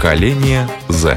[0.00, 1.14] Поколение Z.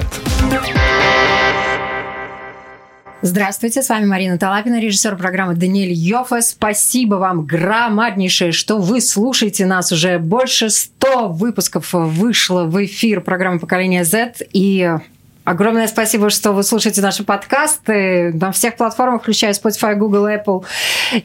[3.22, 6.42] Здравствуйте, с вами Марина Талапина, режиссер программы Даниэль Йофа.
[6.42, 9.94] Спасибо вам громаднейшее, что вы слушаете нас.
[9.94, 14.34] Уже больше 100 выпусков вышло в эфир программы «Поколение Z».
[14.52, 14.98] И
[15.44, 20.64] Огромное спасибо, что вы слушаете наши подкасты на всех платформах, включая Spotify, Google, Apple.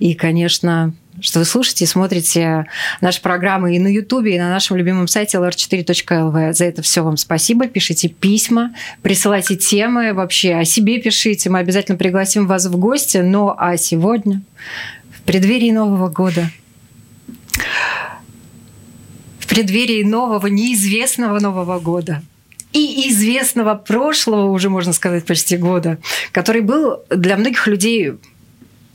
[0.00, 2.66] И, конечно, что вы слушаете и смотрите
[3.00, 6.52] наши программы и на YouTube, и на нашем любимом сайте lr4.lv.
[6.52, 7.68] За это все вам спасибо.
[7.68, 11.48] Пишите письма, присылайте темы вообще, о себе пишите.
[11.48, 13.18] Мы обязательно пригласим вас в гости.
[13.18, 14.42] Но а сегодня,
[15.16, 16.50] в преддверии Нового года,
[19.38, 22.20] в преддверии нового, неизвестного Нового года–
[22.72, 25.98] и известного прошлого, уже можно сказать, почти года,
[26.32, 28.12] который был для многих людей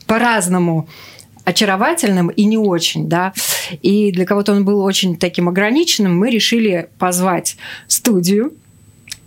[0.06, 0.88] по-разному
[1.44, 3.32] очаровательным и не очень, да.
[3.82, 8.52] И для кого-то он был очень таким ограниченным, мы решили позвать студию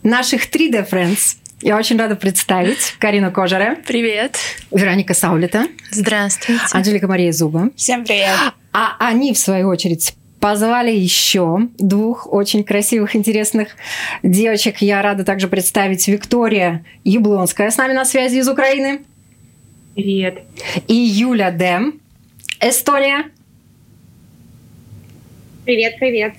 [0.04, 1.38] наших 3D Friends.
[1.61, 3.78] Я очень рада представить Карину Кожаре.
[3.88, 4.38] Привет.
[4.72, 5.67] Вероника Саулита.
[5.89, 6.61] Здравствуйте.
[6.72, 7.72] Анжелика Мария Зуба.
[7.76, 8.36] Всем привет.
[8.73, 13.69] А они, в свою очередь, позвали еще двух очень красивых, интересных
[14.23, 14.81] девочек.
[14.81, 19.02] Я рада также представить Виктория Яблонская с нами на связи из Украины.
[19.95, 20.43] Привет.
[20.88, 21.99] И Юля Дэм,
[22.61, 23.25] Эстония.
[25.65, 26.33] Привет, привет.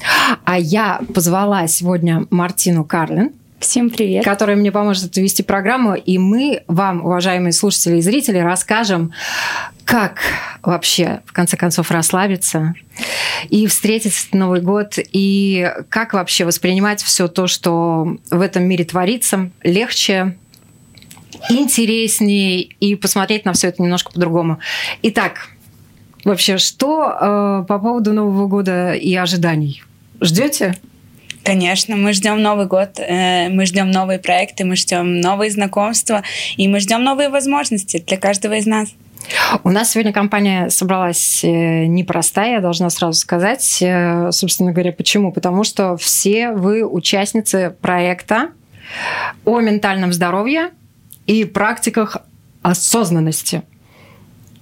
[0.44, 4.24] А я позвала сегодня Мартину Карлин, Всем привет.
[4.24, 5.94] Которая мне поможет вести программу.
[5.94, 9.12] И мы вам, уважаемые слушатели и зрители, расскажем,
[9.84, 10.20] как
[10.62, 12.74] вообще, в конце концов, расслабиться
[13.48, 19.50] и встретить Новый год, и как вообще воспринимать все то, что в этом мире творится,
[19.62, 20.36] легче,
[21.50, 24.60] интереснее и посмотреть на все это немножко по-другому.
[25.02, 25.48] Итак,
[26.24, 29.82] вообще, что э, по поводу Нового года и ожиданий?
[30.20, 30.78] Ждете?
[31.48, 36.22] Конечно, мы ждем Новый год, э, мы ждем новые проекты, мы ждем новые знакомства,
[36.58, 38.90] и мы ждем новые возможности для каждого из нас.
[39.64, 43.78] У нас сегодня компания собралась э, непростая, я должна сразу сказать.
[43.80, 45.32] Э, собственно говоря, почему?
[45.32, 48.50] Потому что все вы участницы проекта
[49.46, 50.72] о ментальном здоровье
[51.26, 52.18] и практиках
[52.60, 53.62] осознанности.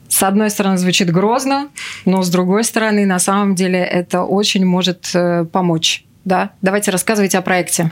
[0.08, 1.68] С одной стороны, звучит грозно,
[2.04, 5.12] но с другой стороны, на самом деле это очень может
[5.50, 7.90] помочь да, давайте рассказывайте о проекте.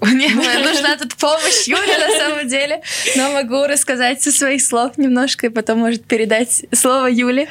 [0.00, 2.82] Мне нужна тут помощь Юля на самом деле,
[3.16, 7.46] но могу рассказать со своих слов немножко и потом, может, передать слово Юле.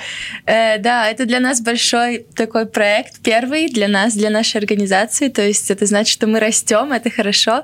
[0.45, 5.41] Э, да, это для нас большой такой проект, первый для нас, для нашей организации, то
[5.41, 7.63] есть это значит, что мы растем, это хорошо.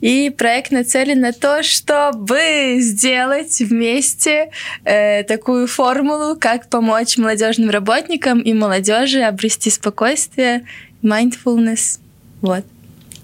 [0.00, 4.52] И проект нацелен на то, чтобы сделать вместе
[4.84, 10.64] э, такую формулу, как помочь молодежным работникам и молодежи обрести спокойствие
[11.02, 12.00] mindfulness.
[12.40, 12.64] Вот.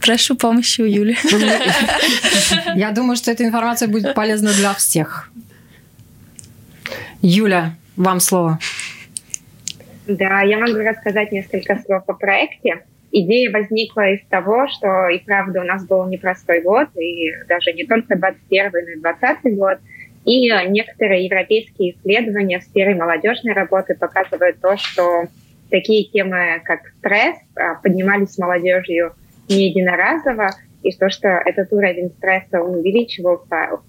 [0.01, 1.17] Прошу помощи у Юли.
[2.75, 5.31] Я думаю, что эта информация будет полезна для всех.
[7.23, 8.59] Юля, вам слово.
[10.07, 12.85] Да, я могу рассказать несколько слов о проекте.
[13.11, 17.85] Идея возникла из того, что и правда у нас был непростой год, и даже не
[17.85, 19.79] только 21 но и 20 год.
[20.25, 25.27] И некоторые европейские исследования в сфере молодежной работы показывают то, что
[25.71, 29.15] такие темы, как стресс, а, поднимались с молодежью
[29.49, 30.51] не единоразово,
[30.83, 33.81] и то, что этот уровень стресса он увеличивался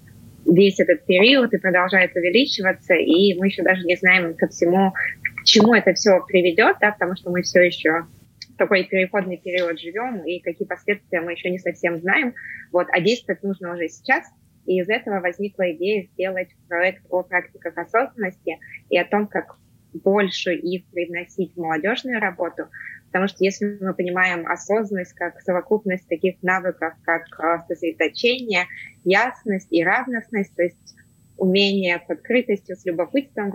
[0.44, 4.92] весь этот период и продолжает увеличиваться, и мы еще даже не знаем ко всему,
[5.40, 8.06] к чему это все приведет, да, потому что мы все еще
[8.48, 12.34] в такой переходный период живем, и какие последствия мы еще не совсем знаем.
[12.72, 14.24] Вот, а действовать нужно уже сейчас,
[14.66, 18.58] и из этого возникла идея сделать проект о практиках осознанности
[18.90, 19.56] и о том, как
[19.92, 22.68] больше их привносить в молодежную работу,
[23.06, 28.66] потому что если мы понимаем осознанность как совокупность таких навыков, как э, сосредоточение,
[29.04, 30.96] ясность и равностность, то есть
[31.36, 33.52] умение с открытостью, с любопытством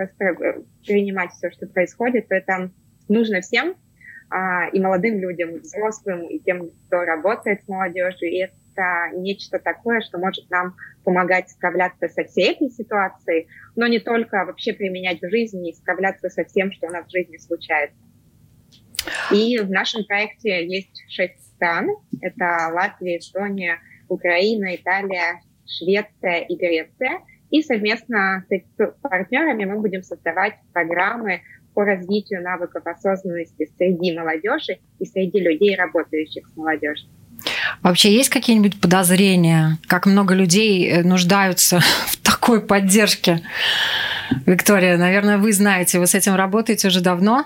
[0.85, 2.71] принимать все, что происходит, то это
[3.09, 3.75] нужно всем,
[4.30, 8.31] а, и молодым людям, взрослым, и тем, кто работает с молодежью.
[8.31, 8.56] И это
[9.13, 14.73] нечто такое, что может нам помогать справляться со всей этой ситуацией, но не только вообще
[14.73, 17.97] применять в жизни и справляться со всем, что у нас в жизни случается.
[19.31, 21.89] И в нашем проекте есть шесть стран.
[22.21, 27.21] Это Латвия, Эстония, Украина, Италия, Швеция и Греция.
[27.49, 31.41] И совместно с партнерами мы будем создавать программы
[31.73, 37.09] по развитию навыков осознанности среди молодежи и среди людей, работающих с молодежью.
[37.83, 43.41] Вообще есть какие-нибудь подозрения, как много людей э, нуждаются в такой поддержке?
[44.45, 47.45] Виктория, наверное, вы знаете, вы с этим работаете уже давно?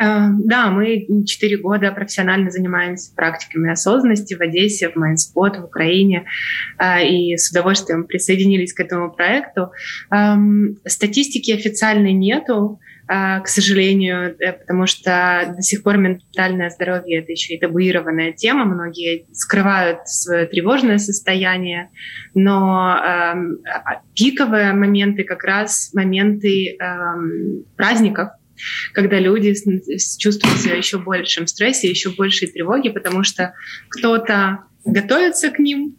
[0.00, 6.24] Э, да, мы четыре года профессионально занимаемся практиками осознанности в Одессе, в Майнспот, в Украине,
[6.78, 9.72] э, и с удовольствием присоединились к этому проекту.
[10.10, 17.54] Эм, статистики официальной нету, к сожалению, потому что до сих пор ментальное здоровье— это еще
[17.54, 18.66] и табуированная тема.
[18.66, 21.90] Многие скрывают свое тревожное состояние,
[22.34, 23.34] но а,
[24.14, 28.28] пиковые моменты как раз моменты эм, праздников,
[28.92, 29.54] когда люди
[30.18, 33.54] чувствуют себя еще большем стрессе, еще большей тревоге, потому что
[33.88, 35.96] кто-то готовится к ним,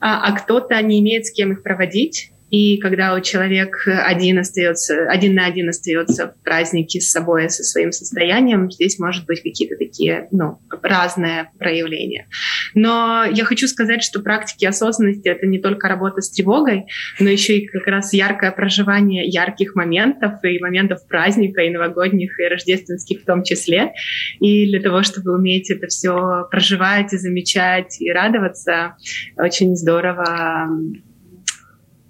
[0.00, 5.08] а, а кто-то не имеет с кем их проводить, и когда у человека один остается,
[5.08, 9.76] один на один остается в празднике с собой, со своим состоянием, здесь может быть какие-то
[9.78, 12.28] такие, ну, разные проявления.
[12.74, 16.84] Но я хочу сказать, что практики осознанности— это не только работа с тревогой,
[17.18, 22.44] но еще и как раз яркое проживание ярких моментов и моментов праздника, и новогодних, и
[22.44, 23.92] рождественских в том числе.
[24.40, 28.96] И для того, чтобы уметь это все проживать и замечать, и радоваться,
[29.38, 30.68] очень здорово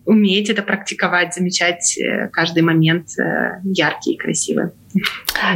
[0.04, 4.70] уметь это практиковать, замечать э, каждый момент э, яркий и красивый.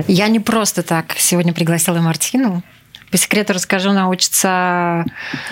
[0.09, 2.63] Я не просто так сегодня пригласила Мартину.
[3.11, 5.05] По секрету расскажу, она учится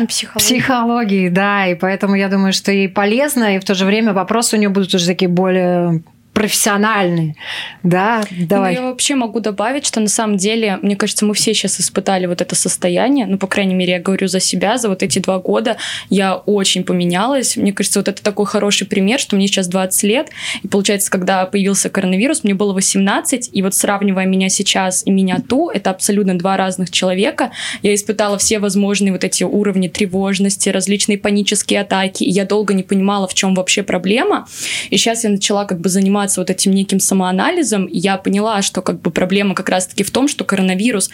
[0.09, 0.45] психологии.
[0.45, 4.57] психологии, да, и поэтому я думаю, что ей полезно, и в то же время вопросы
[4.57, 6.03] у нее будут уже такие более
[6.35, 7.37] профессиональные,
[7.85, 8.75] да, давай.
[8.75, 12.27] Ну, я вообще могу добавить, что на самом деле, мне кажется, мы все сейчас испытали
[12.27, 15.39] вот это состояние, ну, по крайней мере, я говорю за себя, за вот эти два
[15.39, 15.77] года
[16.11, 20.31] я очень поменялась, мне кажется, вот это такой хороший пример, что мне сейчас 20 лет,
[20.65, 25.41] и получается, когда появился коронавирус, мне было 18, и вот сравнивая меня сейчас и меня
[25.49, 27.53] ту, это абсолютно два разных человека,
[27.83, 32.83] я испытала все возможные вот эти уровни тревожности, различные панические атаки, и я долго не
[32.83, 34.49] понимала, в чем вообще проблема,
[34.91, 38.83] и сейчас я начала как бы заниматься заниматься вот этим неким самоанализом, я поняла, что
[38.83, 41.11] как бы проблема как раз-таки в том, что коронавирус,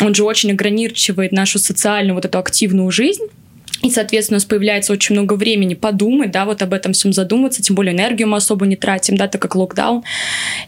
[0.00, 3.24] он же очень ограничивает нашу социальную вот эту активную жизнь,
[3.82, 7.62] и, соответственно, у нас появляется очень много времени подумать, да, вот об этом всем задуматься,
[7.62, 10.04] тем более энергию мы особо не тратим, да, так как локдаун.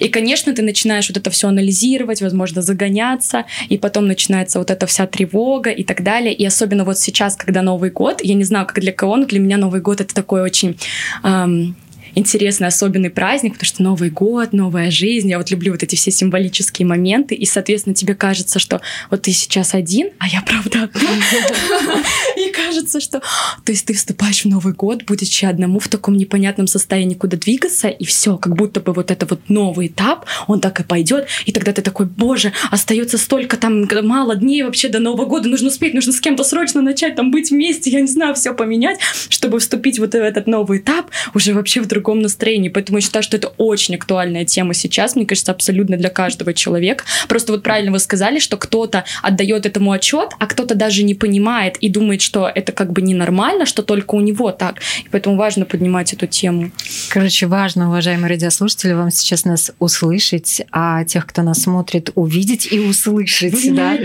[0.01, 4.87] И, конечно, ты начинаешь вот это все анализировать, возможно, загоняться, и потом начинается вот эта
[4.87, 6.35] вся тревога и так далее.
[6.35, 9.39] И особенно вот сейчас, когда Новый год, я не знаю, как для кого, но для
[9.39, 10.77] меня Новый год это такой очень
[11.23, 11.77] эм,
[12.15, 15.31] интересный, особенный праздник, потому что Новый год, новая жизнь.
[15.31, 17.35] Я вот люблю вот эти все символические моменты.
[17.35, 18.81] И, соответственно, тебе кажется, что
[19.11, 21.01] вот ты сейчас один, а я правда одна.
[22.37, 23.21] И кажется, что...
[23.65, 27.89] То есть ты вступаешь в Новый год, будучи одному в таком непонятном состоянии, куда двигаться,
[27.89, 31.29] и все, как будто бы вот это вот новый этап, он так и пойдет.
[31.47, 35.69] И тогда ты такой, боже, остается столько там мало дней вообще до Нового года, нужно
[35.69, 39.59] успеть, нужно с кем-то срочно начать там быть вместе, я не знаю, все поменять, чтобы
[39.59, 42.69] вступить вот в этот новый этап уже вообще в другой другом настроении.
[42.69, 47.05] Поэтому я считаю, что это очень актуальная тема сейчас, мне кажется, абсолютно для каждого человека.
[47.29, 51.77] Просто вот правильно вы сказали, что кто-то отдает этому отчет, а кто-то даже не понимает
[51.79, 54.81] и думает, что это как бы ненормально, что только у него так.
[55.05, 56.71] И поэтому важно поднимать эту тему.
[57.09, 62.79] Короче, важно, уважаемые радиослушатели, вам сейчас нас услышать, а тех, кто нас смотрит, увидеть и
[62.81, 63.95] услышать, да?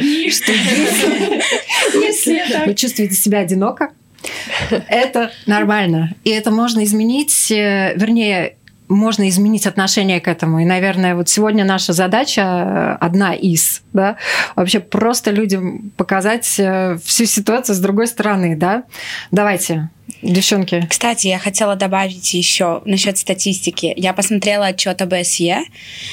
[2.04, 3.90] Если вы чувствуете себя одиноко,
[4.88, 6.16] это нормально.
[6.24, 8.56] И это можно изменить, э, вернее,
[8.90, 10.60] можно изменить отношение к этому.
[10.60, 14.18] И, наверное, вот сегодня наша задача э, одна из, да,
[14.56, 18.84] вообще просто людям показать э, всю ситуацию с другой стороны, да.
[19.30, 19.90] Давайте,
[20.24, 20.86] девчонки.
[20.90, 23.94] Кстати, я хотела добавить еще насчет статистики.
[23.96, 25.64] Я посмотрела отчет ОБСЕ.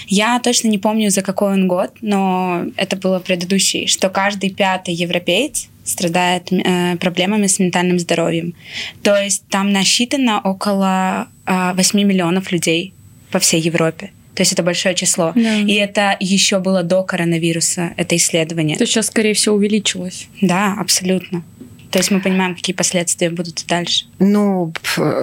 [0.07, 4.93] Я точно не помню, за какой он год, но это было предыдущий, что каждый пятый
[4.93, 8.55] европеец страдает э, проблемами с ментальным здоровьем.
[9.03, 12.93] То есть там насчитано около э, 8 миллионов людей
[13.31, 14.11] по всей Европе.
[14.35, 15.33] То есть это большое число.
[15.35, 15.61] Да.
[15.61, 18.77] И это еще было до коронавируса, это исследование.
[18.77, 20.29] То сейчас, скорее всего, увеличилось.
[20.43, 21.43] Да, абсолютно.
[21.91, 24.07] То есть мы понимаем, какие последствия будут дальше.
[24.19, 24.73] Ну,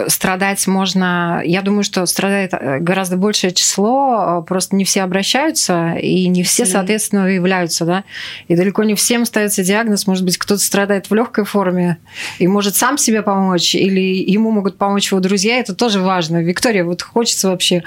[0.08, 1.42] страдать можно...
[1.44, 6.44] Я думаю, что страдает э, гораздо большее число, э, просто не все обращаются, и не
[6.44, 8.04] все, соответственно, выявляются, да.
[8.48, 10.08] И далеко не всем ставится диагноз.
[10.08, 11.98] Может быть, кто-то страдает в легкой форме
[12.40, 14.02] и может сам себе помочь, или
[14.32, 15.58] ему могут помочь его друзья.
[15.58, 16.42] Это тоже важно.
[16.42, 17.84] Виктория, вот хочется вообще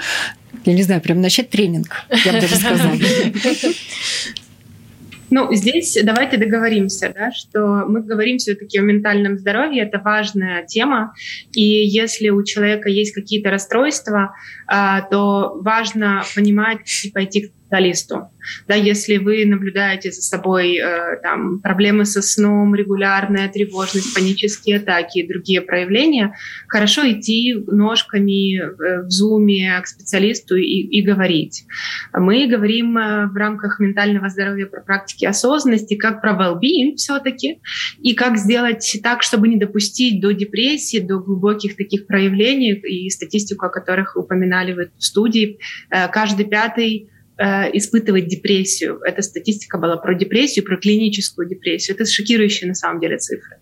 [0.65, 2.91] я не знаю, прям начать тренинг, я бы даже сказала.
[5.29, 11.13] Ну, здесь давайте договоримся, да, что мы говорим все-таки о ментальном здоровье, это важная тема,
[11.53, 14.33] и если у человека есть какие-то расстройства,
[14.67, 18.31] то важно понимать и пойти к специалисту.
[18.67, 25.19] Да, если вы наблюдаете за собой э, там, проблемы со сном, регулярная тревожность, панические атаки
[25.19, 26.33] и другие проявления,
[26.67, 31.65] хорошо идти ножками э, в зуме к специалисту и, и говорить.
[32.13, 37.59] Мы говорим э, в рамках ментального здоровья про практики осознанности, как про well-being все-таки,
[37.99, 43.65] и как сделать так, чтобы не допустить до депрессии, до глубоких таких проявлений, и статистику,
[43.65, 45.59] о которых упоминали в этой студии,
[45.89, 47.09] э, каждый пятый
[47.39, 48.99] Э, испытывать депрессию.
[49.05, 51.95] Эта статистика была про депрессию, про клиническую депрессию.
[51.95, 53.57] Это шокирующие на самом деле цифры.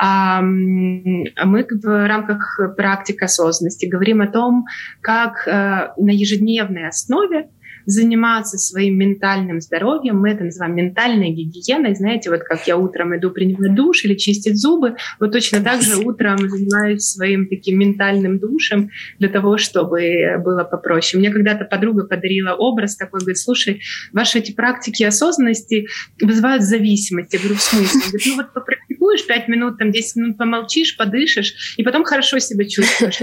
[0.00, 4.64] Мы в рамках практик осознанности говорим о том,
[5.02, 7.50] как э, на ежедневной основе
[7.86, 10.20] заниматься своим ментальным здоровьем.
[10.20, 11.94] Мы это называем ментальной гигиеной.
[11.94, 15.96] Знаете, вот как я утром иду принимать душ или чистить зубы, вот точно так же
[16.04, 21.20] утром занимаюсь своим таким ментальным душем для того, чтобы было попроще.
[21.20, 25.86] Мне когда-то подруга подарила образ такой, говорит, слушай, ваши эти практики осознанности
[26.20, 27.32] вызывают зависимость.
[27.32, 28.00] Я говорю, в смысле?
[28.06, 28.52] говорит, ну вот
[29.02, 33.20] попрактикуешь 5 минут, там 10 минут помолчишь, подышишь, и потом хорошо себя чувствуешь.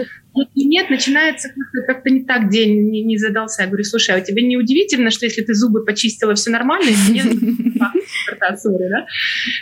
[0.55, 3.63] Нет, начинается как-то, как не так день не, не задался.
[3.63, 6.89] Я говорю, слушай, а у тебя не удивительно, что если ты зубы почистила, все нормально,
[6.89, 7.13] если
[8.89, 9.05] да?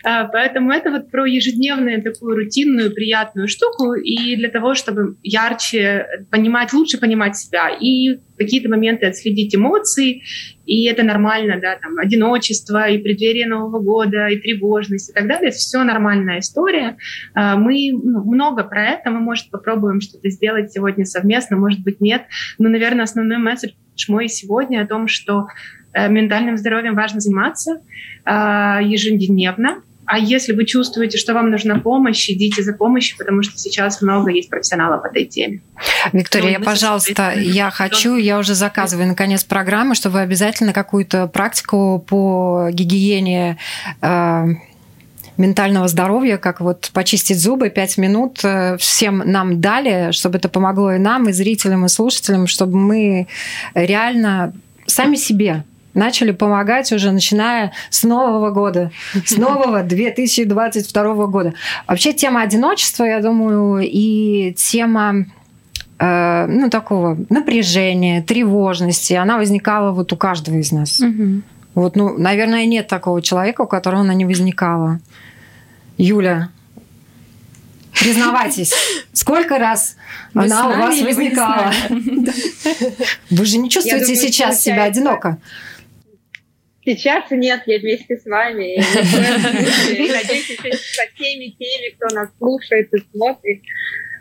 [0.04, 6.06] А, поэтому это вот про ежедневную такую рутинную, приятную штуку, и для того, чтобы ярче
[6.32, 10.24] понимать, лучше понимать себя, и какие-то моменты отследить эмоции,
[10.66, 15.50] и это нормально, да, там, одиночество, и преддверие Нового года, и тревожность, и так далее,
[15.50, 16.98] это все нормальная история.
[17.34, 22.02] А, мы ну, много про это, мы, может, попробуем что-то сделать сегодня совместно, может быть,
[22.02, 22.24] нет,
[22.58, 23.72] но, наверное, основной месседж
[24.08, 25.48] мой сегодня о том, что
[25.94, 27.82] э, ментальным здоровьем важно заниматься
[28.26, 33.58] а, ежедневно, а если вы чувствуете, что вам нужна помощь, идите за помощью, потому что
[33.58, 35.62] сейчас много есть профессионалов в этой теме.
[36.14, 42.04] Виктория, ну, пожалуйста, я хочу, я уже заказываю наконец программу, чтобы вы обязательно какую-то практику
[42.08, 43.58] по гигиене
[44.02, 44.46] э,
[45.36, 50.94] ментального здоровья, как вот почистить зубы, пять минут э, всем нам дали, чтобы это помогло
[50.94, 53.28] и нам, и зрителям, и слушателям, чтобы мы
[53.74, 54.54] реально
[54.86, 58.92] сами себе начали помогать уже начиная с нового года,
[59.26, 61.54] с нового 2022 года.
[61.88, 65.26] Вообще тема одиночества, я думаю, и тема
[66.00, 71.00] э, ну, такого напряжения, тревожности, она возникала вот у каждого из нас.
[71.00, 71.42] Угу.
[71.76, 75.00] Вот, ну, наверное, нет такого человека, у которого она не возникала.
[75.98, 76.50] Юля,
[78.00, 78.74] Признавайтесь,
[79.14, 79.96] сколько раз
[80.34, 81.72] вы она у вас возникала?
[83.30, 85.38] Вы же не чувствуете сейчас себя одиноко?
[86.88, 88.76] Сейчас нет, я вместе с вами.
[88.76, 90.58] И надеюсь,
[90.96, 93.62] со всеми теми, кто нас слушает и смотрит.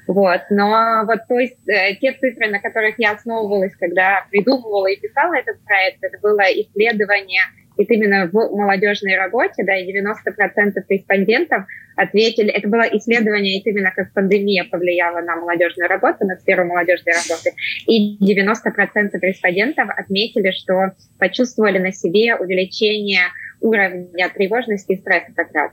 [0.09, 0.41] Вот.
[0.51, 5.35] Но вот то есть э, те цифры, на которых я основывалась, когда придумывала и писала
[5.35, 7.43] этот проект, это было исследование
[7.77, 11.65] и именно в молодежной работе, да, и 90% респондентов
[11.97, 17.15] ответили, это было исследование, и именно как пандемия повлияла на молодежную работу, на сферу молодежной
[17.15, 17.53] работы,
[17.87, 23.23] и 90% респондентов отметили, что почувствовали на себе увеличение
[23.61, 25.73] уровня тревожности и стресса как раз.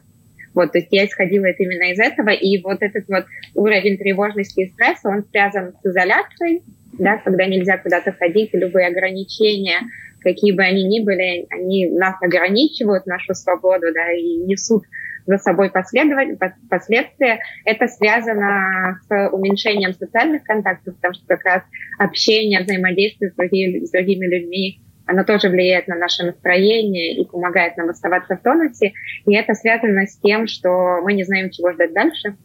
[0.53, 4.61] Вот, то есть я исходила это именно из этого, и вот этот вот уровень тревожности
[4.61, 6.61] и стресса, он связан с изоляцией,
[6.99, 9.79] да, когда нельзя куда-то ходить, любые ограничения
[10.23, 14.83] какие бы они ни были, они нас ограничивают, нашу свободу, да, и несут
[15.25, 17.39] за собой последствия.
[17.65, 21.63] Это связано с уменьшением социальных контактов, потому что как раз
[21.97, 27.77] общение, взаимодействие с другими, с другими людьми, оно тоже влияет на наше настроение и помогает
[27.77, 28.93] нам оставаться в тонусе.
[29.25, 32.37] И это связано с тем, что мы не знаем, чего ждать дальше,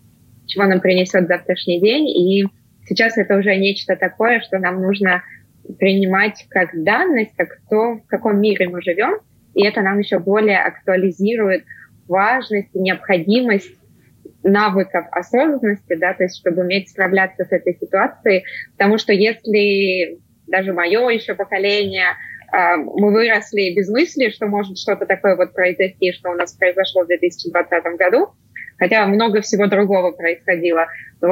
[0.47, 2.09] чего нам принесет завтрашний день.
[2.09, 2.47] И
[2.87, 5.23] сейчас это уже нечто такое, что нам нужно
[5.79, 9.19] принимать как данность, как то, в каком мире мы живем,
[9.55, 11.65] и это нам еще более актуализирует
[12.07, 13.75] важность и необходимость
[14.43, 18.45] навыков осознанности, да, то есть чтобы уметь справляться с этой ситуацией,
[18.77, 22.17] потому что если даже мое еще поколение,
[22.51, 27.05] а, мы выросли без мысли, что может что-то такое вот произойти, что у нас произошло
[27.05, 28.29] в 2020 году,
[28.79, 30.87] хотя много всего другого происходило,
[31.21, 31.27] то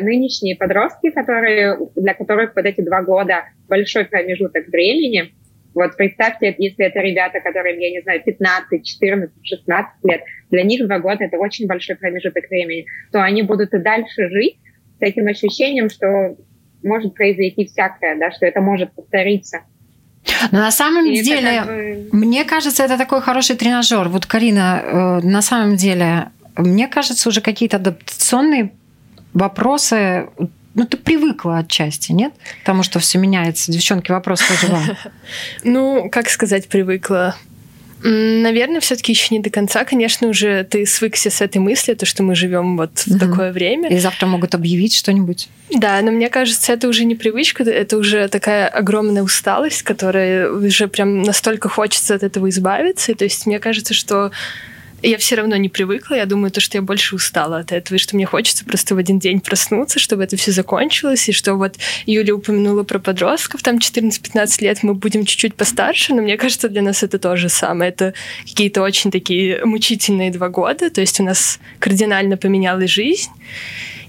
[0.00, 5.32] нынешние подростки, которые, для которых вот эти два года большой промежуток времени,
[5.74, 10.86] вот представьте, если это ребята, которым, я не знаю, 15, 14, 16 лет, для них
[10.86, 14.58] два года это очень большой промежуток времени, то они будут и дальше жить
[14.98, 16.36] с этим ощущением, что
[16.82, 19.60] может произойти всякое, да, что это может повториться.
[20.50, 22.08] Но на самом и деле, как бы...
[22.12, 24.08] мне кажется, это такой хороший тренажер.
[24.08, 28.72] Вот, Карина, э, на самом деле, мне кажется, уже какие-то адаптационные
[29.32, 30.28] вопросы
[30.74, 32.32] ну, ты привыкла отчасти, нет?
[32.60, 33.70] Потому что все меняется.
[33.70, 34.82] Девчонки, вопрос тоже вам.
[35.64, 37.36] Ну, как сказать, привыкла.
[38.04, 39.84] Наверное, все-таки еще не до конца.
[39.84, 43.90] Конечно, уже ты свыкся с этой мыслью, то, что мы живем вот в такое время.
[43.90, 45.48] И завтра могут объявить что-нибудь.
[45.70, 50.88] Да, но мне кажется, это уже не привычка, это уже такая огромная усталость, которая уже
[50.88, 53.12] прям настолько хочется от этого избавиться.
[53.12, 54.32] И то есть мне кажется, что
[55.02, 56.14] я все равно не привыкла.
[56.14, 58.98] Я думаю, то, что я больше устала от этого, и что мне хочется просто в
[58.98, 63.78] один день проснуться, чтобы это все закончилось, и что вот Юля упомянула про подростков, там
[63.78, 67.90] 14-15 лет мы будем чуть-чуть постарше, но мне кажется, для нас это то же самое.
[67.90, 73.30] Это какие-то очень такие мучительные два года, то есть у нас кардинально поменялась жизнь,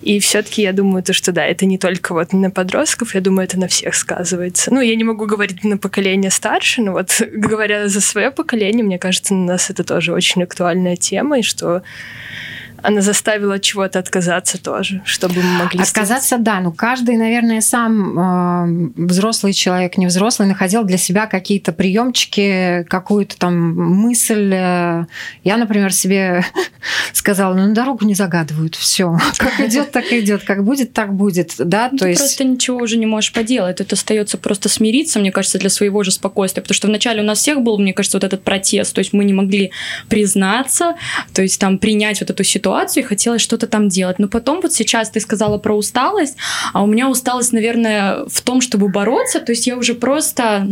[0.04, 3.46] и все-таки я думаю, то, что да, это не только вот на подростков, я думаю,
[3.46, 4.74] это на всех сказывается.
[4.74, 9.00] Ну, я не могу говорить на поколение старше, но вот говоря за свое поколение, мне
[9.00, 11.84] кажется, на нас это тоже очень актуальная тема, и что
[12.84, 15.82] она заставила чего-то отказаться тоже, чтобы мы могли...
[15.82, 16.44] Отказаться, сделать.
[16.44, 16.60] да.
[16.60, 23.38] Ну, каждый, наверное, сам э, взрослый человек, не взрослый, находил для себя какие-то приемчики, какую-то
[23.38, 24.54] там мысль.
[24.54, 26.46] Я, например, себе
[27.14, 29.18] сказала, ну, на дорогу не загадывают, все.
[29.38, 32.20] Как идет, так идет, как будет, так будет, да, ну, то есть...
[32.20, 36.12] просто ничего уже не можешь поделать, это остается просто смириться, мне кажется, для своего же
[36.12, 39.14] спокойствия, потому что вначале у нас всех был, мне кажется, вот этот протест, то есть
[39.14, 39.72] мы не могли
[40.10, 40.96] признаться,
[41.34, 44.20] то есть там принять вот эту ситуацию, ситуацию и хотелось что-то там делать.
[44.20, 46.38] Но потом вот сейчас ты сказала про усталость,
[46.74, 49.40] а у меня усталость, наверное, в том, чтобы бороться.
[49.40, 50.68] То есть я уже просто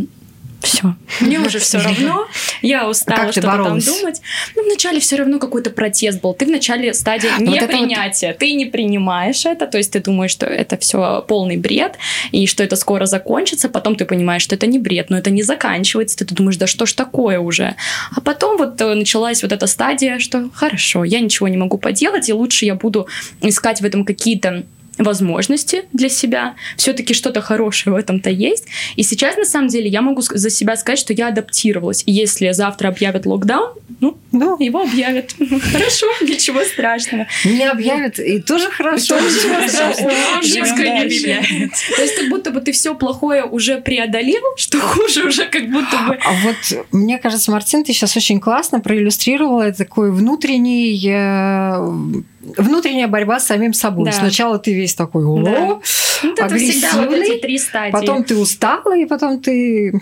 [0.61, 0.95] все.
[1.19, 2.27] Мне уже все равно.
[2.61, 4.21] Я устала а что-то там думать.
[4.55, 6.33] Ну, вначале все равно какой-то протест был.
[6.33, 8.29] Ты в начале стадии непринятия.
[8.29, 8.37] Вот...
[8.37, 11.97] Ты не принимаешь это, то есть ты думаешь, что это все полный бред,
[12.31, 13.69] и что это скоро закончится.
[13.69, 16.17] Потом ты понимаешь, что это не бред, но это не заканчивается.
[16.17, 17.75] Ты думаешь, да что ж такое уже?
[18.15, 22.29] А потом вот э, началась вот эта стадия, что хорошо, я ничего не могу поделать,
[22.29, 23.07] и лучше я буду
[23.41, 24.63] искать в этом какие-то
[25.03, 26.55] возможности для себя.
[26.77, 28.65] Все-таки что-то хорошее в этом-то есть.
[28.95, 32.03] И сейчас, на самом деле, я могу за себя сказать, что я адаптировалась.
[32.05, 34.55] И если завтра объявят локдаун, ну, да.
[34.59, 35.35] его объявят.
[35.71, 37.27] Хорошо, ничего страшного.
[37.45, 39.19] Не объявят, и тоже хорошо.
[39.19, 41.01] Ничего страшного.
[41.01, 41.71] объявляют.
[41.95, 45.97] То есть как будто бы ты все плохое уже преодолел, что хуже уже как будто
[46.07, 46.17] бы...
[46.23, 52.23] А вот мне кажется, Мартин, ты сейчас очень классно проиллюстрировала такой внутренний э,
[52.57, 54.05] внутренняя борьба с самим собой.
[54.05, 54.11] Да.
[54.11, 55.79] Сначала ты весь такой, о, да.
[56.23, 57.91] ну, агрессивный, вот эти три стадии.
[57.91, 59.93] потом ты усталый, и потом ты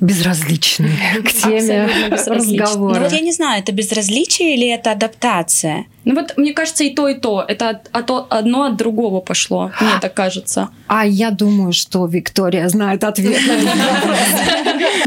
[0.00, 0.92] безразличный
[1.24, 1.88] к теме
[2.26, 2.94] разговора.
[2.94, 5.86] Ну вот я не знаю, это безразличие или это адаптация?
[6.04, 7.44] Ну вот мне кажется и то, и то.
[7.46, 10.70] Это одно от другого пошло, мне так кажется.
[10.86, 14.18] А я думаю, что Виктория знает ответ на этот вопрос.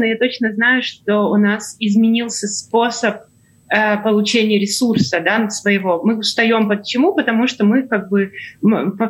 [0.00, 3.16] Я точно знаю, что у нас изменился способ
[3.68, 6.02] получения ресурса да, своего.
[6.02, 7.14] Мы устаем почему?
[7.14, 8.32] Потому что мы как бы,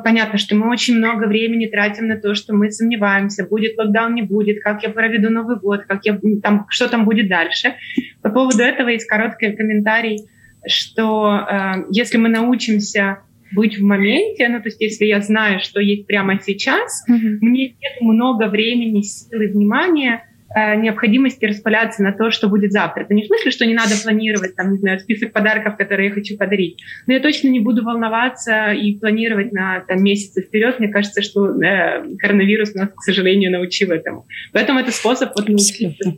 [0.04, 4.22] понятно, что мы очень много времени тратим на то, что мы сомневаемся, будет локдаун, не
[4.22, 7.74] будет, как я проведу Новый год, как я, там, что там будет дальше.
[8.22, 10.28] По поводу этого есть короткий комментарий,
[10.66, 13.18] что э, если мы научимся
[13.52, 17.38] быть в моменте, ну, то есть если я знаю, что есть прямо сейчас, mm-hmm.
[17.40, 23.02] мне нет много времени, силы, внимания Э, необходимости распыляться на то, что будет завтра.
[23.02, 26.14] Это не в смысле, что не надо планировать, там, не знаю, список подарков, которые я
[26.14, 26.82] хочу подарить.
[27.06, 30.78] Но я точно не буду волноваться и планировать на там, месяцы вперед.
[30.78, 34.26] Мне кажется, что э, коронавирус нас, к сожалению, научил этому.
[34.52, 36.14] Поэтому это способ вот научиться.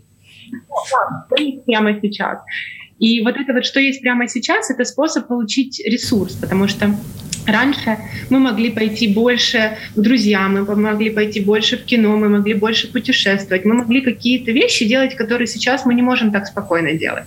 [1.66, 2.38] Прямо сейчас.
[3.01, 6.95] И вот это вот, что есть прямо сейчас, это способ получить ресурс, потому что
[7.47, 7.97] Раньше
[8.29, 12.93] мы могли пойти больше к друзьям, мы могли пойти больше в кино, мы могли больше
[12.93, 17.25] путешествовать, мы могли какие-то вещи делать, которые сейчас мы не можем так спокойно делать.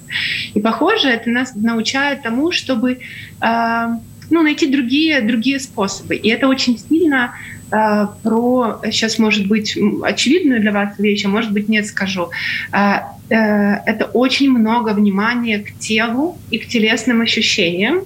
[0.53, 2.99] И похоже, это нас научает тому, чтобы
[3.41, 3.87] э,
[4.29, 6.15] ну, найти другие, другие способы.
[6.15, 7.33] И это очень сильно
[7.69, 12.29] про, сейчас может быть очевидную для вас вещь, а может быть нет, скажу.
[12.71, 12.99] Э,
[13.29, 18.03] Э, это очень много внимания к телу и к телесным ощущениям,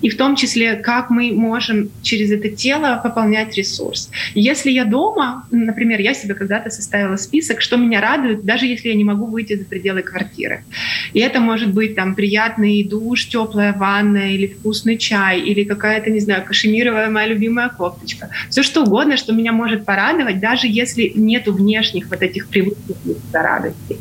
[0.00, 4.10] и в том числе, как мы можем через это тело пополнять ресурс.
[4.34, 8.94] Если я дома, например, я себе когда-то составила список, что меня радует, даже если я
[8.94, 10.62] не могу выйти за пределы квартиры.
[11.14, 16.20] И это может быть там приятный душ, теплая ванна или вкусный чай, или какая-то, не
[16.20, 18.28] знаю, кашемировая моя любимая кофточка.
[18.50, 22.96] Все что угодно, что меня может порадовать, даже если нету внешних вот этих привычных
[23.32, 23.98] радости.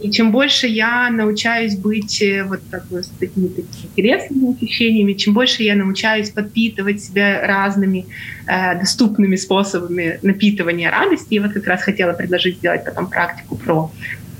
[0.00, 2.60] И чем больше я научаюсь быть э, вот
[2.90, 8.06] бы, с такими, такими интересными ощущениями, чем больше я научаюсь подпитывать себя разными
[8.46, 13.90] э, доступными способами напитывания радости, я вот как раз хотела предложить сделать потом практику про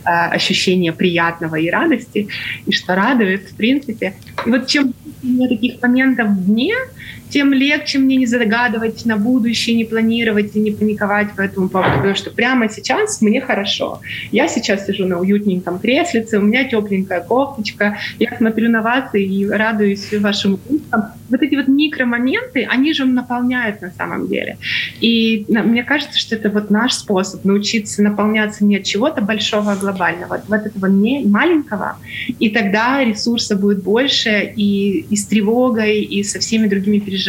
[0.05, 2.29] э, ощущение приятного и радости,
[2.67, 4.15] и что радует, в принципе.
[4.47, 6.75] И вот чем у меня таких моментов в дне,
[7.35, 11.97] тем легче мне не загадывать на будущее, не планировать и не паниковать по этому поводу,
[11.97, 14.01] потому что прямо сейчас мне хорошо.
[14.31, 19.49] Я сейчас сижу на уютненьком креслице, у меня тепленькая кофточка, я смотрю на вас и
[19.49, 21.07] радуюсь вашим вкусам.
[21.29, 24.59] Вот эти вот микромоменты, они же наполняют на самом деле.
[25.01, 29.77] И мне кажется, что это вот наш способ научиться наполняться не от чего-то большого, а
[29.77, 31.97] глобального, вот от этого не маленького,
[32.39, 37.24] и тогда ресурса будет больше, и, и с тревогой, и со всеми другими переживаниями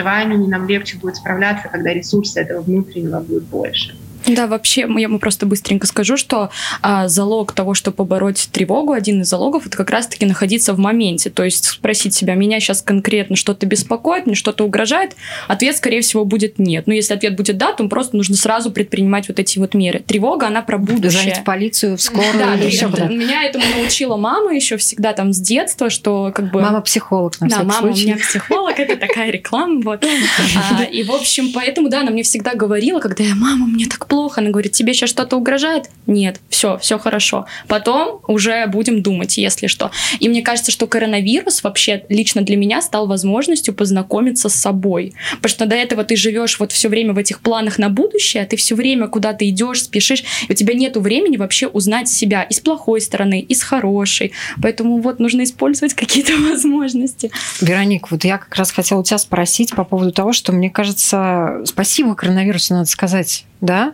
[0.48, 3.96] нам легче будет справляться, когда ресурса этого внутреннего будет больше.
[4.28, 6.50] Да, вообще, я ему просто быстренько скажу, что
[6.82, 11.30] а, залог того, чтобы побороть тревогу, один из залогов, это как раз-таки находиться в моменте.
[11.30, 15.16] То есть спросить себя, меня сейчас конкретно что-то беспокоит, мне что-то угрожает?
[15.48, 16.88] Ответ, скорее всего, будет нет.
[16.88, 20.04] Но если ответ будет да, то просто нужно сразу предпринимать вот эти вот меры.
[20.06, 21.12] Тревога, она про будущее.
[21.12, 25.34] Звонить полицию, в скорую да, или еще куда Меня этому научила мама еще всегда там
[25.34, 26.62] с детства, что как бы...
[26.62, 28.04] Мама психолог, на Да, мама случай.
[28.04, 30.06] у меня психолог, это такая реклама, вот.
[30.56, 34.08] А, и, в общем, поэтому, да, она мне всегда говорила, когда я, мама, мне так
[34.08, 35.89] плохо, она говорит, тебе сейчас что-то угрожает?
[36.08, 37.45] Нет, все, все хорошо.
[37.67, 39.91] Потом уже будем думать, если что.
[40.19, 45.13] И мне кажется, что коронавирус вообще лично для меня стал возможностью познакомиться с собой.
[45.36, 48.45] Потому что до этого ты живешь вот все время в этих планах на будущее, а
[48.45, 52.54] ты все время куда-то идешь, спешишь, и у тебя нет времени вообще узнать себя и
[52.54, 54.32] с плохой стороны, и с хорошей.
[54.62, 57.32] Поэтому вот нужно использовать какие-то возможности.
[57.62, 61.62] Вероник, вот я как раз хотела у тебя спросить по поводу того, что мне кажется,
[61.65, 63.93] спасибо коронавирусу, надо сказать, да?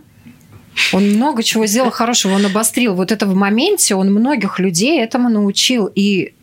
[0.93, 2.95] Он много чего сделал хорошего, он обострил.
[2.95, 5.89] Вот это в моменте он многих людей этому научил.
[5.93, 6.33] И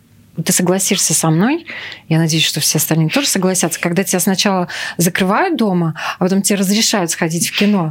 [0.45, 1.67] ты согласишься со мной,
[2.09, 6.59] я надеюсь, что все остальные тоже согласятся, когда тебя сначала закрывают дома, а потом тебе
[6.59, 7.91] разрешают сходить в кино,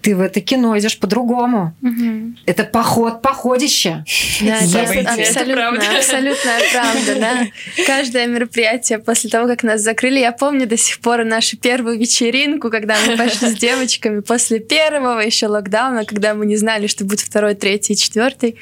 [0.00, 1.74] ты в это кино идешь по-другому.
[1.82, 2.36] Угу.
[2.46, 4.04] Это поход, походище.
[4.40, 7.84] Да, это абсолютно, абсолютная правда, да.
[7.86, 12.70] Каждое мероприятие после того, как нас закрыли, я помню до сих пор нашу первую вечеринку,
[12.70, 17.20] когда мы пошли с девочками после первого еще локдауна, когда мы не знали, что будет
[17.20, 18.56] второй, третий, четвертый.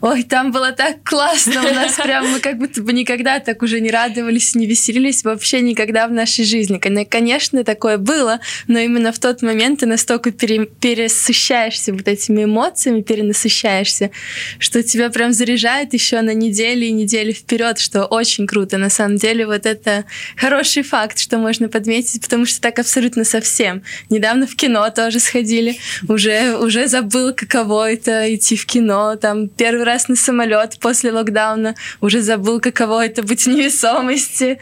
[0.00, 3.80] Ой, там было так классно у нас прям, мы как будто бы никогда так уже
[3.80, 6.78] не радовались, не веселились вообще никогда в нашей жизни.
[6.78, 13.02] Конечно, такое было, но именно в тот момент ты настолько пере пересыщаешься вот этими эмоциями,
[13.02, 14.10] перенасыщаешься,
[14.58, 18.78] что тебя прям заряжает еще на недели и недели вперед, что очень круто.
[18.78, 20.04] На самом деле вот это
[20.36, 23.82] хороший факт, что можно подметить, потому что так абсолютно совсем.
[24.08, 29.84] Недавно в кино тоже сходили, уже, уже забыл, каково это идти в кино, там первый
[29.84, 34.58] раз на самолет после локдауна, уже забыл, каково это быть в невесомости,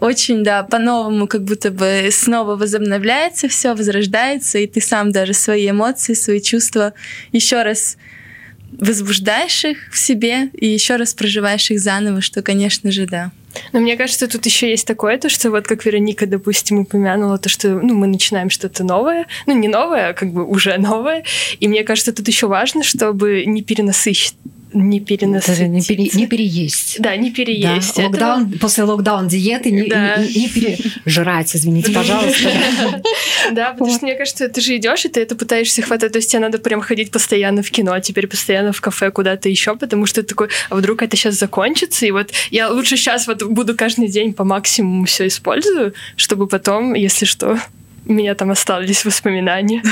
[0.00, 5.70] очень, да, по-новому как будто бы снова возобновляется все, возрождается, и ты сам даже свои
[5.70, 6.94] эмоции, свои чувства
[7.32, 7.96] еще раз
[8.72, 13.32] возбуждаешь их в себе и еще раз проживаешь их заново, что, конечно же, да.
[13.72, 17.48] Но мне кажется, тут еще есть такое, то, что вот как Вероника, допустим, упомянула, то,
[17.48, 21.24] что ну, мы начинаем что-то новое, ну не новое, а как бы уже новое,
[21.58, 24.34] и мне кажется, тут еще важно, чтобы не перенасыщить
[24.72, 25.68] не перенасытить.
[25.68, 26.96] Не, пере, не переесть.
[27.00, 27.96] Да, не переесть.
[27.96, 28.58] Да, локдаун, Этого...
[28.58, 30.16] После локдаун диеты не, да.
[30.16, 32.50] не, не пережрать, извините, пожалуйста.
[33.52, 36.12] Да, потому что мне кажется, ты же идешь, и ты это пытаешься хватать.
[36.12, 39.48] То есть тебе надо прям ходить постоянно в кино, а теперь постоянно в кафе куда-то
[39.48, 42.06] еще, потому что ты такой, а вдруг это сейчас закончится?
[42.06, 46.94] И вот я лучше сейчас вот буду каждый день по максимуму все использую, чтобы потом,
[46.94, 47.58] если что,
[48.06, 49.82] у меня там остались воспоминания.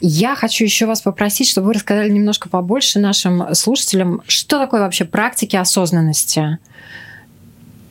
[0.00, 5.04] Я хочу еще вас попросить, чтобы вы рассказали немножко побольше нашим слушателям, что такое вообще
[5.04, 6.58] практики осознанности.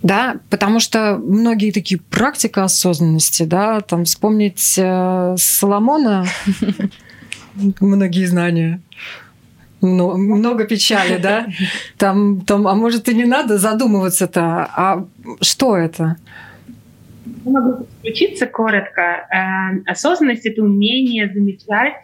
[0.02, 6.26] Да, потому что многие такие практика осознанности, да, там вспомнить э, Соломона,
[7.80, 8.82] многие знания,
[9.80, 11.48] ну, много печали, да,
[11.98, 15.06] там, там, а может и не надо задумываться-то, а
[15.40, 16.18] что это?
[17.46, 19.02] Я могу подключиться коротко.
[19.02, 21.96] Э, осознанность— это умение замечать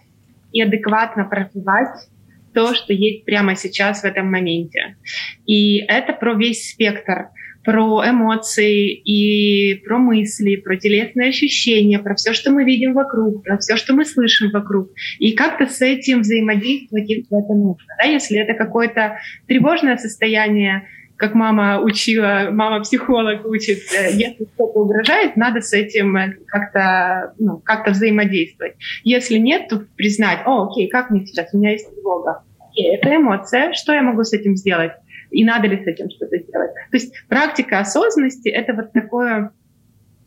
[0.52, 2.10] и адекватно проживать
[2.54, 4.97] то, что есть прямо сейчас в этом моменте.
[5.45, 7.30] И это про весь спектр,
[7.63, 13.58] про эмоции и про мысли, про телесные ощущения, про все, что мы видим вокруг, про
[13.58, 14.89] все, что мы слышим вокруг.
[15.19, 17.95] И как-то с этим взаимодействовать, если это нужно.
[17.97, 18.06] Да?
[18.06, 20.88] Если это какое-то тревожное состояние,
[21.20, 27.58] как мама учила, мама-психолог учит, э, если что-то угрожает, надо с этим э, как-то ну,
[27.58, 28.76] как взаимодействовать.
[29.04, 32.44] Если нет, то признать, о, окей, как мне сейчас, у меня есть тревога.
[32.70, 34.94] Окей, это эмоция, что я могу с этим сделать?
[35.30, 36.72] И надо ли с этим что-то сделать?
[36.90, 39.52] То есть практика осознанности— это вот такое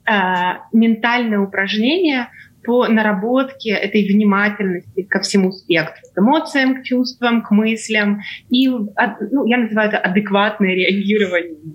[0.07, 0.13] э,
[0.75, 2.29] ментальное упражнение,
[2.65, 8.21] по наработке этой внимательности ко всему спектру, к эмоциям, к чувствам, к мыслям.
[8.51, 11.75] И ну, я называю это адекватное реагирование,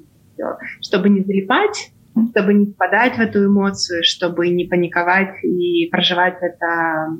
[0.82, 1.92] чтобы не залипать,
[2.32, 7.18] чтобы не впадать в эту эмоцию, чтобы не паниковать и проживать это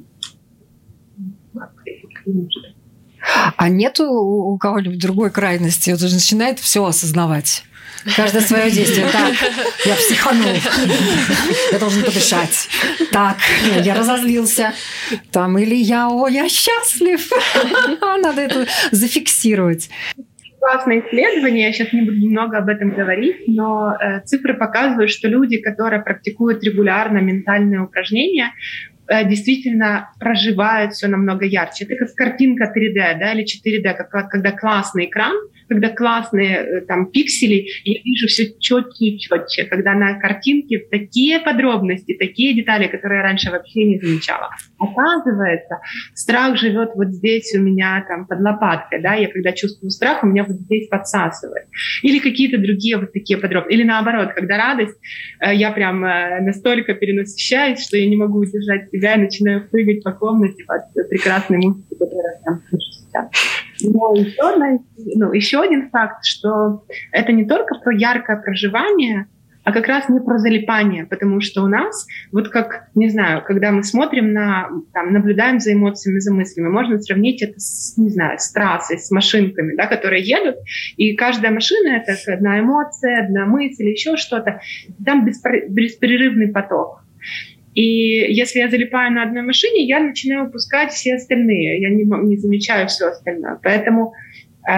[3.58, 5.92] а нету у кого-нибудь другой крайности?
[5.92, 7.64] Вот уже начинает все осознавать.
[8.16, 9.08] Каждое свое действие.
[9.18, 9.34] Так,
[9.86, 10.50] я психанул.
[11.72, 12.70] Я должен подышать.
[13.12, 13.38] Так,
[13.82, 14.74] я разозлился.
[15.32, 17.32] Там, или я, о, я счастлив.
[18.02, 19.90] Надо это зафиксировать
[20.60, 25.30] классное исследование, я сейчас не буду немного об этом говорить, но э, цифры показывают, что
[25.30, 28.52] люди, которые практикуют регулярно ментальные упражнения,
[29.08, 31.86] действительно проживают все намного ярче.
[31.86, 35.36] Это как картинка 3D да, или 4D, как, когда классный экран,
[35.68, 41.40] когда классные э, там пиксели, я вижу все четче и четче, когда на картинке такие
[41.40, 44.50] подробности, такие детали, которые я раньше вообще не замечала.
[44.80, 45.80] Оказывается,
[46.14, 50.28] страх живет вот здесь у меня там под лопаткой, да, я когда чувствую страх, у
[50.28, 51.68] меня вот здесь подсасывает.
[52.02, 53.76] Или какие-то другие вот такие подробности.
[53.76, 54.98] Или наоборот, когда радость,
[55.40, 60.12] э, я прям настолько перенасыщаюсь, что я не могу удержать себя и начинаю прыгать по
[60.12, 62.62] комнате под прекрасной музыки, которую я
[63.14, 63.30] там.
[63.82, 64.80] Но еще,
[65.16, 69.28] ну, еще один факт, что это не только про яркое проживание,
[69.64, 73.74] а как раз не про залипание, потому что у нас, вот как, не знаю, когда
[73.74, 78.40] мы смотрим на, там, наблюдаем за эмоциями, за мыслями, можно сравнить это с, не знаю,
[78.40, 80.56] с трассой, с машинками, да, которые едут,
[80.96, 84.62] и каждая машина— это одна эмоция, одна мысль, еще что-то.
[85.06, 87.04] Там беспрерывный поток.
[87.78, 91.80] И если я залипаю на одной машине, я начинаю упускать все остальные.
[91.80, 93.60] Я не, не замечаю все остальное.
[93.62, 94.16] Поэтому
[94.68, 94.74] э,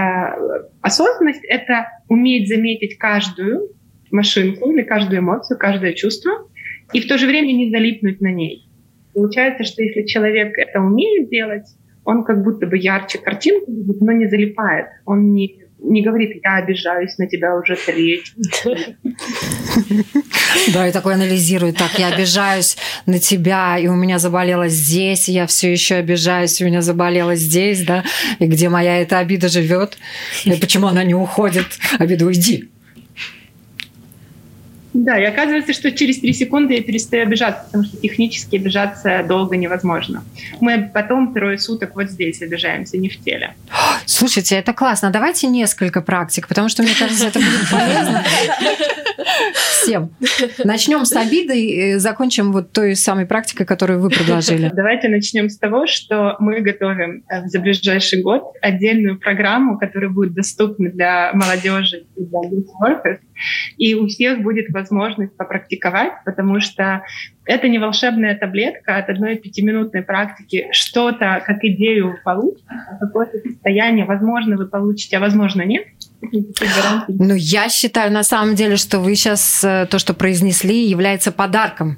[0.81, 3.69] осознанность— это уметь заметить каждую
[4.11, 6.49] машинку или каждую эмоцию, каждое чувство,
[6.91, 8.67] и в то же время не залипнуть на ней.
[9.13, 11.67] Получается, что если человек это умеет делать,
[12.03, 14.87] он как будто бы ярче картинку, но не залипает.
[15.05, 18.33] Он не не говорит, я обижаюсь на тебя уже треть.
[20.73, 25.33] Да, и такой анализирует, так, я обижаюсь на тебя, и у меня заболело здесь, и
[25.33, 28.03] я все еще обижаюсь, и у меня заболело здесь, да,
[28.39, 29.97] и где моя эта обида живет,
[30.45, 31.65] и почему она не уходит,
[31.99, 32.69] обида уйди.
[34.93, 39.55] Да, и оказывается, что через три секунды я перестаю обижаться, потому что технически обижаться долго
[39.55, 40.23] невозможно.
[40.59, 43.53] Мы потом трое суток вот здесь обижаемся, не в теле.
[44.05, 45.11] Слушайте, это классно.
[45.11, 48.23] Давайте несколько практик, потому что, мне кажется, это будет полезно
[49.89, 50.11] всем.
[50.63, 54.71] Начнем с обиды и закончим вот той самой практикой, которую вы предложили.
[54.73, 60.33] Давайте начнем с того, что мы готовим э, за ближайший год отдельную программу, которая будет
[60.33, 63.19] доступна для молодежи и для workers,
[63.77, 67.03] и у всех будет возможность попрактиковать, потому что
[67.45, 70.67] это не волшебная таблетка от одной пятиминутной практики.
[70.71, 72.63] Что-то, как идею вы получите,
[72.99, 75.85] какое-то состояние, возможно, вы получите, а возможно, нет.
[77.07, 81.97] Ну, я считаю на самом деле, что вы сейчас э, то, что произнесли, является подарком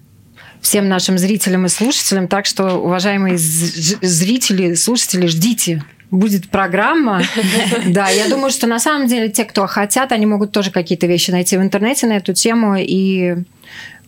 [0.61, 2.27] всем нашим зрителям и слушателям.
[2.27, 7.23] Так что, уважаемые зрители, слушатели, ждите будет программа.
[7.87, 11.31] Да, я думаю, что на самом деле те, кто хотят, они могут тоже какие-то вещи
[11.31, 13.37] найти в интернете на эту тему и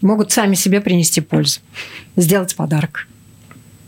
[0.02, 1.62] могут сами себе принести пользу,
[2.16, 3.08] сделать подарок.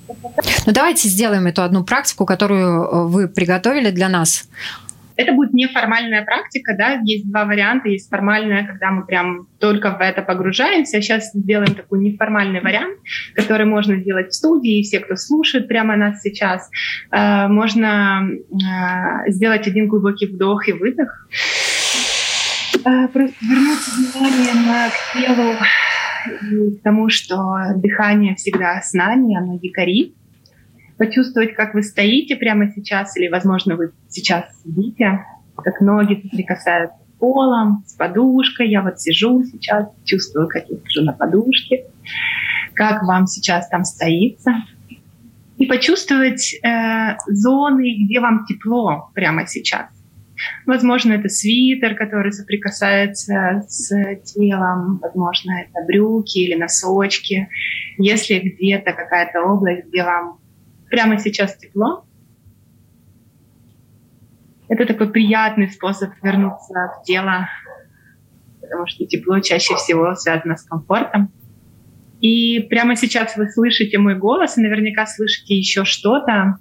[0.08, 4.48] Ну, давайте сделаем эту одну практику, которую вы приготовили для нас.
[5.18, 7.90] Это будет неформальная практика, да, есть два варианта.
[7.90, 11.02] Есть формальная, когда мы прям только в это погружаемся.
[11.02, 13.00] Сейчас сделаем такой неформальный вариант,
[13.34, 16.70] который можно сделать в студии, все, кто слушает прямо нас сейчас.
[17.12, 21.28] Э, можно э, сделать один глубокий вдох и выдох.
[22.86, 27.36] Э, просто вернуться внимание к телу, к тому, что
[27.76, 30.16] дыхание всегда с нами, оно якорит
[30.98, 37.20] почувствовать, как вы стоите прямо сейчас, или, возможно, вы сейчас сидите, как ноги соприкасаются с
[37.20, 38.70] полом, с подушкой.
[38.70, 41.86] Я вот сижу сейчас, чувствую, как я сижу на подушке,
[42.74, 44.52] как вам сейчас там стоится.
[45.58, 49.88] И почувствовать э, зоны, где вам тепло прямо сейчас.
[50.66, 57.48] Возможно, это свитер, который соприкасается с телом, возможно, это брюки или носочки.
[57.98, 60.40] Если где-то какая-то область, где вам
[60.90, 62.06] прямо сейчас тепло.
[64.68, 67.48] Это такой приятный способ вернуться в тело,
[68.62, 71.32] потому что тепло чаще всего связано с комфортом.
[72.20, 76.58] И прямо сейчас вы слышите мой голос, и наверняка слышите еще что-то.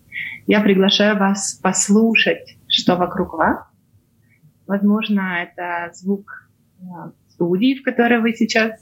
[0.47, 3.59] Я приглашаю вас послушать, что вокруг вас.
[4.67, 6.85] Возможно, это звук э,
[7.29, 8.73] студии, в которой вы сейчас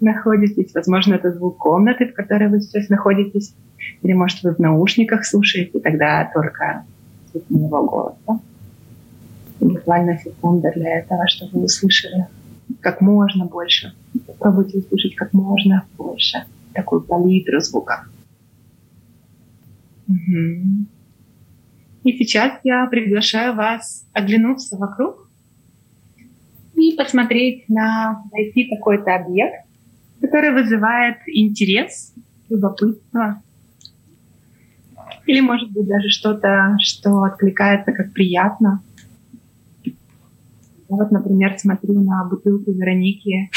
[0.00, 0.74] находитесь.
[0.74, 3.54] Возможно, это звук комнаты, в которой вы сейчас находитесь.
[4.02, 6.84] Или, может, вы в наушниках слушаете, тогда только
[7.48, 8.40] моего голоса.
[9.60, 12.26] И буквально секунда для этого, чтобы вы услышали
[12.80, 13.92] как можно больше.
[14.26, 18.08] Попробуйте услышать как можно больше такую палитру звуков.
[20.06, 20.86] Угу.
[22.04, 25.28] И сейчас я приглашаю вас оглянуться вокруг
[26.74, 29.66] и посмотреть на, найти какой-то объект,
[30.20, 32.14] который вызывает интерес,
[32.48, 33.42] любопытство,
[35.28, 38.82] или, может быть, даже что-то, что откликается как приятно.
[40.88, 43.50] Вот, например, смотрю на бутылку Вероники.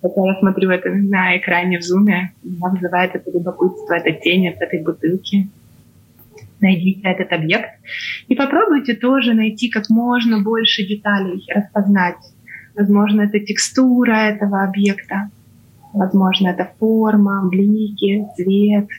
[0.00, 4.62] Когда я смотрю это на экране в зуме, меня вызывает это любопытство, это тень от
[4.62, 5.50] этой бутылки.
[6.60, 7.68] Найдите этот объект
[8.28, 12.16] и попробуйте тоже найти как можно больше деталей, распознать.
[12.74, 15.28] Возможно, это текстура этого объекта,
[15.92, 18.88] возможно, это форма, блики, цвет—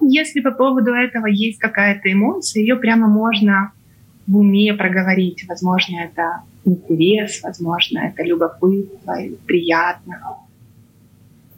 [0.00, 3.72] если по поводу этого есть какая-то эмоция, ее прямо можно
[4.26, 5.44] в уме проговорить.
[5.48, 10.38] Возможно, это интерес, возможно, это любопытство или приятно.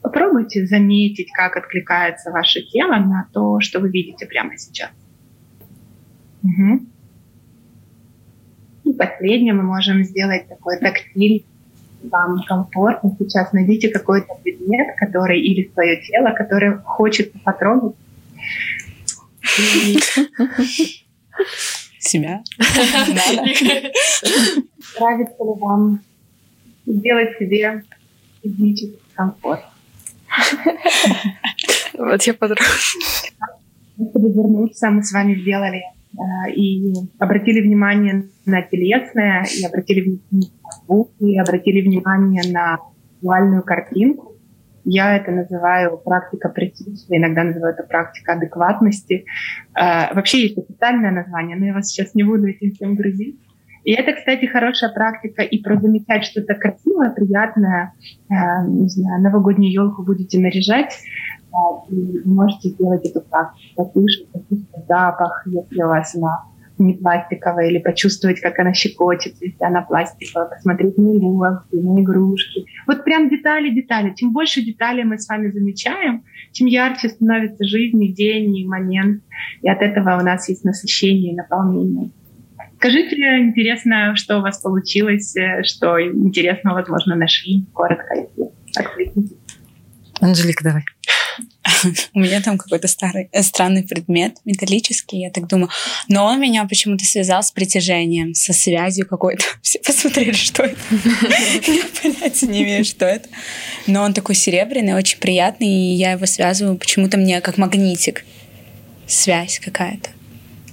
[0.00, 4.90] Попробуйте заметить, как откликается ваше тело на то, что вы видите прямо сейчас.
[6.42, 6.86] Угу.
[8.84, 11.44] И последнее мы можем сделать такой тактиль.
[12.02, 17.94] Вам комфортно сейчас найдите какой-то предмет, который или свое тело, которое хочет потрогать,
[21.98, 22.42] Себя?
[24.98, 26.00] Нравится ли вам
[26.86, 27.84] сделать себе
[28.42, 29.62] физический комфорт?
[31.94, 32.98] Вот я подружка.
[33.94, 35.82] Чтобы вернуться, мы с вами сделали
[36.14, 42.78] э, и обратили внимание на телесное, и обратили внимание на звук, и обратили внимание на
[43.20, 44.31] визуальную картинку.
[44.84, 49.24] Я это называю практика присутствия, иногда называю это практика адекватности.
[49.74, 53.38] Э, вообще есть официальное название, но я вас сейчас не буду этим всем грузить.
[53.84, 57.94] И это, кстати, хорошая практика и про замечать что-то красивое, приятное.
[58.28, 64.86] Э, не знаю, новогоднюю елку будете наряжать, э, и можете сделать эту практику, послушать, послушать
[64.88, 66.44] запах, если у вас она
[66.86, 72.64] не пластиковая, или почувствовать, как она щекочет, если она пластиковая, посмотреть на иголки, на игрушки.
[72.86, 74.14] Вот прям детали, детали.
[74.16, 79.22] Чем больше деталей мы с вами замечаем, тем ярче становится жизнь, и день, и момент.
[79.62, 82.10] И от этого у нас есть насыщение и наполнение.
[82.76, 89.41] Скажите, интересно, что у вас получилось, э, что интересного, возможно, нашли, коротко, если откликнитесь.
[90.20, 90.84] Анжелика, давай.
[92.14, 95.70] У меня там какой-то старый, э, странный предмет, металлический, я так думаю.
[96.08, 99.44] Но он меня почему-то связал с притяжением, со связью какой-то.
[99.62, 100.78] Все посмотрели, что это.
[101.66, 103.28] Я понятия не имею, что это.
[103.86, 108.24] Но он такой серебряный, очень приятный, и я его связываю почему-то мне как магнитик.
[109.06, 110.10] Связь какая-то.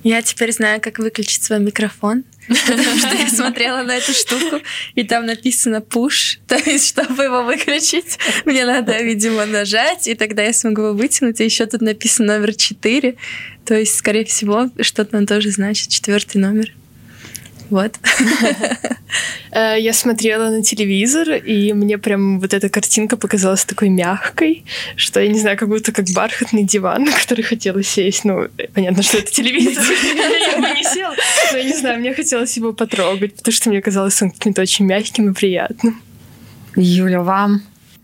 [0.04, 4.62] Я теперь знаю, как выключить свой микрофон, потому что я смотрела на эту штуку,
[4.96, 10.44] и там написано push, то есть, чтобы его выключить, мне надо, видимо, нажать, и тогда
[10.44, 13.16] я смогу его вытянуть, и еще тут написано номер 4,
[13.66, 16.74] то есть, скорее всего, что-то он тоже значит, четвертый номер.
[17.70, 18.00] Вот.
[19.52, 24.64] Э, я смотрела на телевизор, и мне прям вот эта картинка показалась такой мягкой,
[24.96, 28.26] что я не знаю, как будто как бархатный диван, на который хотела сесть.
[28.26, 29.84] Ну, понятно, что это телевизор.
[30.52, 31.16] Я бы не села.
[31.52, 34.86] Но я не знаю, мне хотелось его потрогать, потому что мне казалось он каким-то очень
[34.86, 36.00] мягким и приятным.
[36.76, 37.64] Юля, вам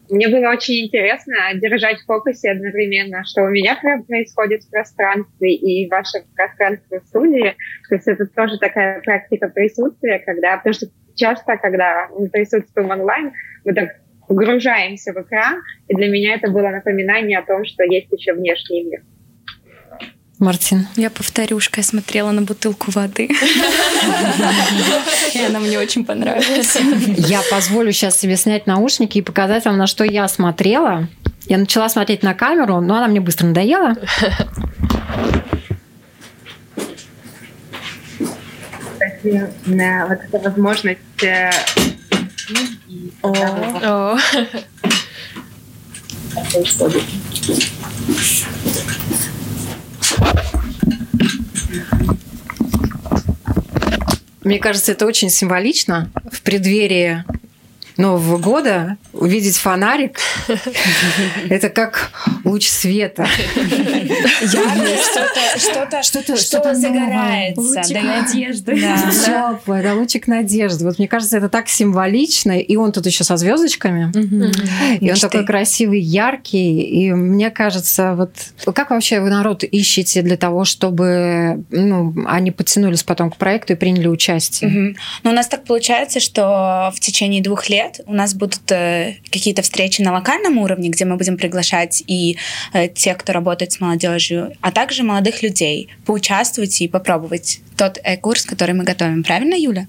[0.10, 5.90] мне было очень интересно держать в фокусе одновременно, что у меня происходит в пространстве и
[5.90, 7.56] ваше пространство в студии.
[7.90, 13.34] То есть это тоже такая практика присутствия, когда, потому что часто, когда мы присутствуем онлайн,
[13.64, 13.90] мы так
[14.28, 18.84] погружаемся в экран, и для меня это было напоминание о том, что есть еще внешний
[18.84, 19.02] мир.
[20.40, 20.88] Мартин.
[20.96, 23.30] Я повторюшка, я смотрела на бутылку воды.
[25.34, 26.78] И она мне очень понравилась.
[27.18, 31.08] Я позволю сейчас себе снять наушники и показать вам, на что я смотрела.
[31.46, 33.96] Я начала смотреть на камеру, но она мне быстро надоела.
[38.94, 41.52] Кстати, вот эта возможность э,
[43.22, 44.18] О.
[54.44, 57.24] Мне кажется, это очень символично в преддверии
[57.98, 60.20] Нового года увидеть фонарик.
[61.50, 62.12] Это как
[62.46, 63.26] луч света.
[65.58, 67.62] Что-то, что-то, что загорается.
[67.62, 68.76] Лучик надежды.
[69.26, 70.86] Теплое, да, лучик надежды.
[70.86, 72.60] Вот мне кажется, это так символично.
[72.60, 74.12] И он тут еще со звездочками.
[75.00, 76.82] И он такой красивый, яркий.
[76.82, 78.32] И мне кажется, вот
[78.74, 83.76] как вообще вы народ ищете для того, чтобы ну, они подтянулись потом к проекту и
[83.76, 84.96] приняли участие?
[85.24, 89.62] Ну, у нас так получается, что в течение двух лет у нас будут э, какие-то
[89.62, 92.35] встречи на локальном уровне, где мы будем приглашать и
[92.74, 98.46] э, тех, кто работает с молодежью, а также молодых людей поучаствовать и попробовать тот курс,
[98.46, 99.24] который мы готовим.
[99.24, 99.88] Правильно, Юля?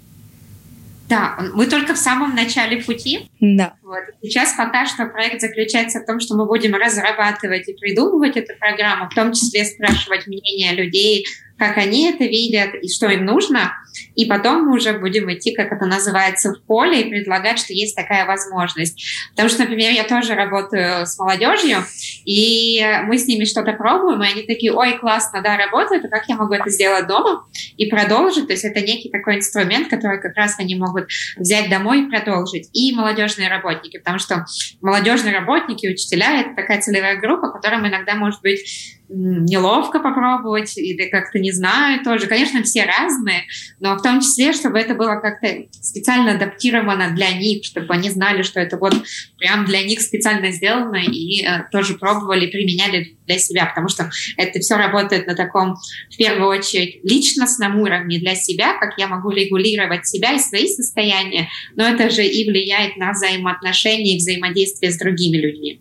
[1.08, 3.28] Да, мы только в самом начале пути.
[3.40, 3.74] Да.
[3.82, 4.00] Вот.
[4.22, 9.08] Сейчас пока что проект заключается в том, что мы будем разрабатывать и придумывать эту программу,
[9.08, 11.24] в том числе спрашивать мнение людей,
[11.58, 13.72] как они это видят и что им нужно.
[14.14, 17.96] И потом мы уже будем идти, как это называется, в поле и предлагать, что есть
[17.96, 19.02] такая возможность.
[19.30, 21.78] Потому что, например, я тоже работаю с молодежью,
[22.24, 26.28] и мы с ними что-то пробуем, и они такие, ой, классно, да, работает, а как
[26.28, 27.46] я могу это сделать дома
[27.76, 28.46] и продолжить?
[28.46, 32.68] То есть это некий такой инструмент, который как раз они могут взять домой и продолжить.
[32.72, 34.44] И молодежные работники, потому что
[34.82, 41.38] молодежные работники, учителя— это такая целевая группа, которым иногда может быть неловко попробовать или как-то
[41.38, 42.26] не знаю тоже.
[42.26, 43.44] Конечно, все разные,
[43.80, 48.42] но в том числе, чтобы это было как-то специально адаптировано для них, чтобы они знали,
[48.42, 48.94] что это вот
[49.38, 54.58] прям для них специально сделано и э, тоже пробовали, применяли для себя, потому что это
[54.60, 55.76] все работает на таком,
[56.10, 61.48] в первую очередь, личностном уровне для себя, как я могу регулировать себя и свои состояния,
[61.74, 65.80] но это же и влияет на взаимоотношения и взаимодействие с другими людьми.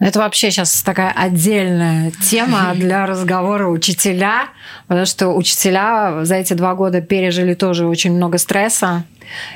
[0.00, 4.48] Это вообще сейчас такая отдельная тема для разговора учителя,
[4.86, 9.04] потому что учителя за эти два года пережили тоже очень много стресса.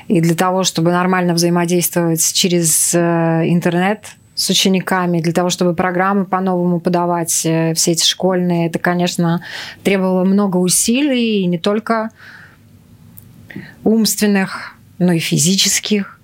[0.08, 2.98] И для того, чтобы нормально взаимодействовать через э,
[3.46, 4.04] интернет
[4.34, 9.42] с учениками, для того, чтобы программы по-новому подавать, э, все эти школьные, это, конечно,
[9.82, 12.10] требовало много усилий, и не только
[13.84, 16.20] умственных, но и физических,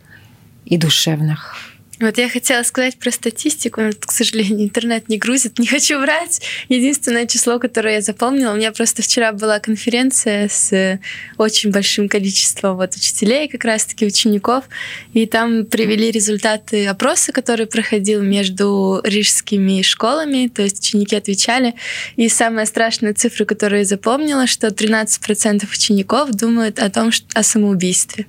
[0.65, 1.68] и душевных.
[2.01, 6.41] Вот я хотела сказать про статистику, но, к сожалению, интернет не грузит, не хочу врать.
[6.69, 11.01] Единственное число, которое я запомнила, у меня просто вчера была конференция с
[11.39, 14.65] очень большим количеством вот учителей, как раз-таки учеников,
[15.13, 21.75] и там привели результаты опроса, который проходил между рижскими школами, то есть ученики отвечали,
[22.15, 27.43] и самая страшная цифра, которую я запомнила, что 13% учеников думают о том, что, о
[27.43, 28.27] самоубийстве.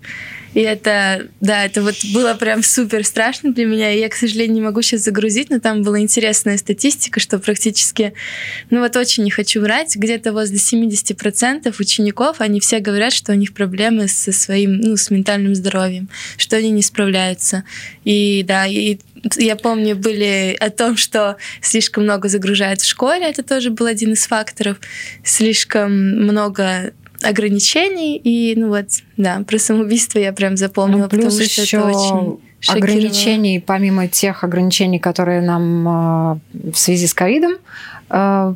[0.53, 3.89] И это, да, это вот было прям супер страшно для меня.
[3.91, 8.13] Я, к сожалению, не могу сейчас загрузить, но там была интересная статистика, что практически,
[8.69, 13.35] ну вот очень не хочу врать, где-то возле 70% учеников, они все говорят, что у
[13.35, 16.07] них проблемы со своим, ну, с ментальным здоровьем,
[16.37, 17.65] что они не справляются.
[18.05, 18.99] И да, и
[19.35, 24.13] я помню, были о том, что слишком много загружают в школе, это тоже был один
[24.13, 24.77] из факторов.
[25.25, 28.15] Слишком много ограничений.
[28.15, 28.85] И, ну вот,
[29.17, 34.07] да, про самоубийство я прям запомнила, ну, плюс потому что еще это очень ограничений, помимо
[34.07, 37.53] тех ограничений, которые нам э, в связи с ковидом
[38.09, 38.55] э,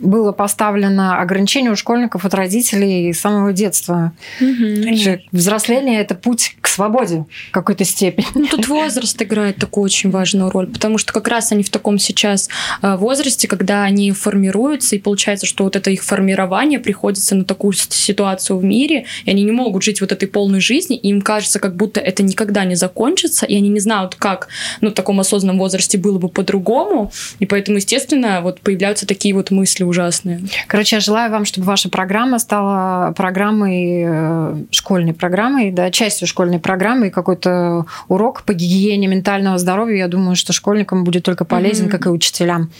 [0.00, 4.12] было поставлено ограничение у школьников от родителей с самого детства.
[4.40, 5.20] Угу.
[5.32, 8.26] Взросление– это путь к свободе в какой-то степени.
[8.34, 11.98] Ну, тут возраст играет такую очень важную роль, потому что как раз они в таком
[11.98, 12.48] сейчас
[12.82, 17.72] э, возрасте, когда они формируются, и получается, что вот это их формирование приходится на такую
[17.72, 21.58] ситуацию в мире, и они не могут жить вот этой полной жизни, и им кажется,
[21.58, 24.48] как будто это никогда не закончится, и они не знают, как
[24.80, 29.50] ну, в таком осознанном возрасте было бы по-другому, и поэтому, естественно, вот появляются такие вот
[29.50, 30.40] мысли ужасные.
[30.66, 36.58] Короче, я желаю вам, чтобы ваша программа стала программой, э, школьной программой, да, частью школьной
[36.58, 39.98] программы и какой-то урок по гигиене ментального здоровья.
[39.98, 41.90] Я думаю, что школьникам будет только полезен, mm-hmm.
[41.90, 42.70] как и учителям.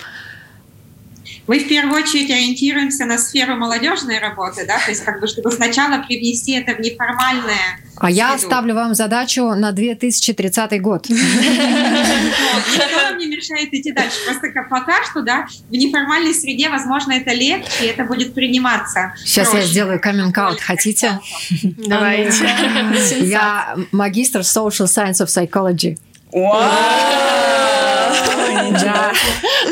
[1.48, 5.50] Мы в первую очередь ориентируемся на сферу молодежной работы, да, то есть как бы чтобы
[5.50, 11.08] сначала привнести это в неформальное а я ставлю вам задачу на 2030 год.
[11.08, 11.24] Никто
[13.02, 14.16] вам не мешает идти дальше.
[14.24, 19.14] Просто пока что, да, в неформальной среде, возможно, это легче, и это будет приниматься.
[19.24, 20.60] Сейчас я сделаю каминг-аут.
[20.60, 21.18] Хотите?
[21.62, 22.48] Давайте.
[23.20, 25.98] Я магистр Social Science of Psychology.
[28.70, 29.12] Да.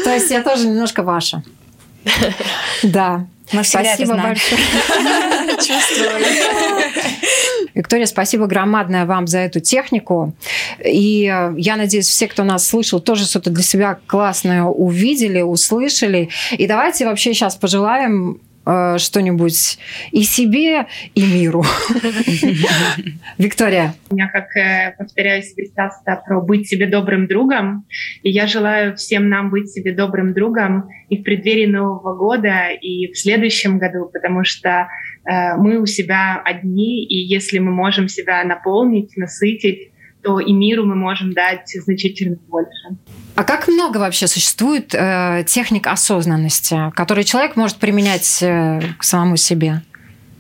[0.05, 1.43] То есть я тоже немножко ваша.
[2.83, 3.27] Да.
[3.53, 4.61] Мы спасибо большое.
[7.75, 10.35] Виктория, спасибо громадное вам за эту технику.
[10.85, 16.31] И э, я надеюсь, все, кто нас слышал, тоже что-то для себя классное увидели, услышали.
[16.53, 19.79] И давайте вообще сейчас пожелаем э, что-нибудь
[20.11, 21.65] и себе, и миру.
[23.39, 23.95] Виктория.
[24.11, 27.87] У меня, как э, повторяюсь часто, про быть себе добрым другом.
[28.23, 33.13] И я желаю всем нам быть себе добрым другом и в преддверии Нового года, и
[33.13, 34.89] в следующем году, потому что
[35.25, 39.93] э, мы у себя одни, и если мы можем себя наполнить, насытить,
[40.27, 42.97] то и миру мы можем дать значительно больше.
[43.37, 49.37] А как много вообще существует э, техник осознанности, которые человек может применять э, к самому
[49.37, 49.83] себе?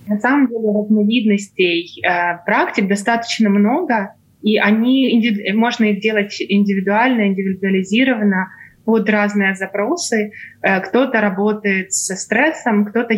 [0.08, 8.48] На самом деле разновидностей э, практик достаточно много, и они можно их делать индивидуально, индивидуализированно
[8.84, 10.32] под разные запросы.
[10.62, 13.14] Э, кто-то работает со стрессом, кто-то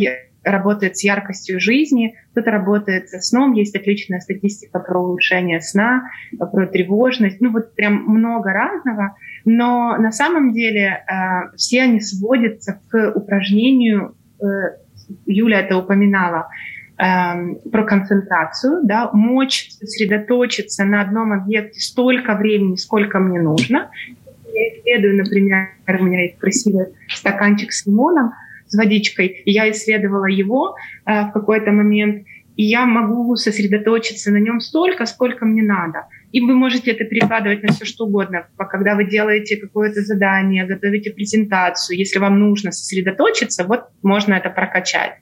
[0.51, 3.53] работает с яркостью жизни, кто-то работает со сном.
[3.53, 7.41] Есть отличная статистика про улучшение сна, про тревожность.
[7.41, 9.17] Ну вот прям много разного.
[9.45, 14.45] Но на самом деле э, все они сводятся к упражнению, э,
[15.27, 16.49] Юля это упоминала,
[16.99, 23.91] э, про концентрацию, да, мочь сосредоточиться на одном объекте столько времени, сколько мне нужно.
[24.53, 28.33] Я исследую, например, у меня есть красивый стаканчик с лимоном,
[28.69, 32.25] с водичкой, и я исследовала его э, в какой-то момент,
[32.57, 36.07] и я могу сосредоточиться на нем столько, сколько мне надо.
[36.33, 38.49] И вы можете это перекладывать на все что угодно.
[38.57, 45.13] Когда вы делаете какое-то задание, готовите презентацию, если вам нужно сосредоточиться, вот можно это прокачать.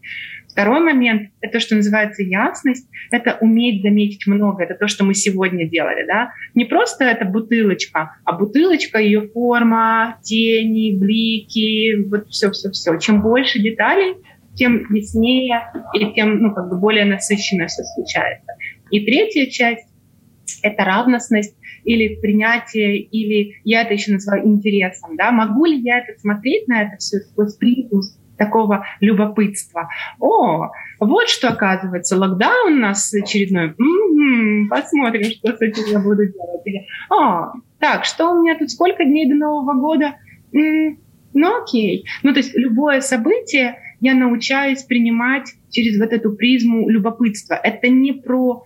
[0.57, 2.89] Второй момент— это то, что называется ясность.
[3.11, 4.63] Это уметь заметить много.
[4.63, 6.07] Это то, что мы сегодня делали.
[6.07, 6.33] Да?
[6.55, 12.97] Не просто это бутылочка, а бутылочка, ее форма, тени, блики, вот все-все-все.
[12.97, 14.15] Чем больше деталей,
[14.55, 15.61] тем яснее
[15.93, 18.51] и тем ну, как бы более насыщенно все случается.
[18.91, 19.87] И третья часть—
[20.63, 21.55] это равностность
[21.85, 25.19] или принятие, или я это еще называю интересом.
[25.19, 25.33] Да?
[25.33, 28.01] Могу ли я это смотреть на это все сквозь призму
[28.37, 29.89] такого любопытства.
[30.19, 30.71] О,
[31.01, 33.75] вот что оказывается, локдаун у нас очередной.
[33.79, 36.87] М-м-м, посмотрим, что с этим я буду делать.
[37.11, 40.15] О, так, что у меня тут, сколько дней до Нового года?
[40.53, 40.99] М-м,
[41.35, 42.07] ну окей.
[42.23, 47.55] Ну то есть любое событие я научаюсь принимать через вот эту призму любопытства.
[47.55, 48.65] Это не про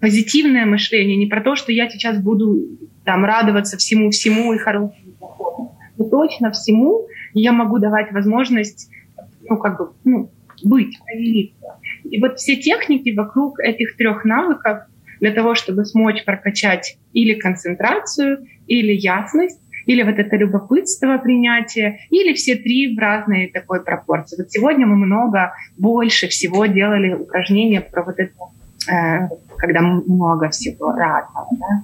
[0.00, 4.94] позитивное мышление, не про то, что я сейчас буду там радоваться всему-всему и хорошему.
[5.98, 8.90] Но точно всему, я могу давать возможность,
[9.48, 10.30] ну, как бы, ну,
[10.64, 11.78] быть, проявиться.
[12.04, 14.80] И вот все техники вокруг этих трех навыков
[15.20, 22.34] для того, чтобы смочь прокачать или концентрацию, или ясность, или вот это любопытство принятия, или
[22.34, 24.36] все три в разной такой пропорции.
[24.36, 28.32] Вот сегодня мы много, больше всего делали упражнения про вот это,
[28.90, 31.48] э, когда много всего разного.
[31.52, 31.82] Да?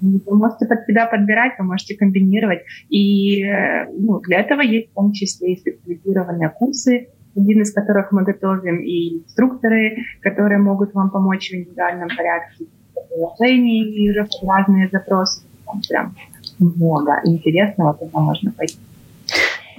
[0.00, 2.60] Вы можете под себя подбирать, вы можете комбинировать.
[2.88, 8.12] И э, ну, для этого есть в том числе и специализированные курсы, один из которых
[8.12, 12.66] мы готовим, и инструкторы, которые могут вам помочь в индивидуальном порядке,
[13.14, 15.42] приложений и уже разные запросы.
[15.66, 16.16] Там прям
[16.58, 18.76] много интересного, куда можно пойти.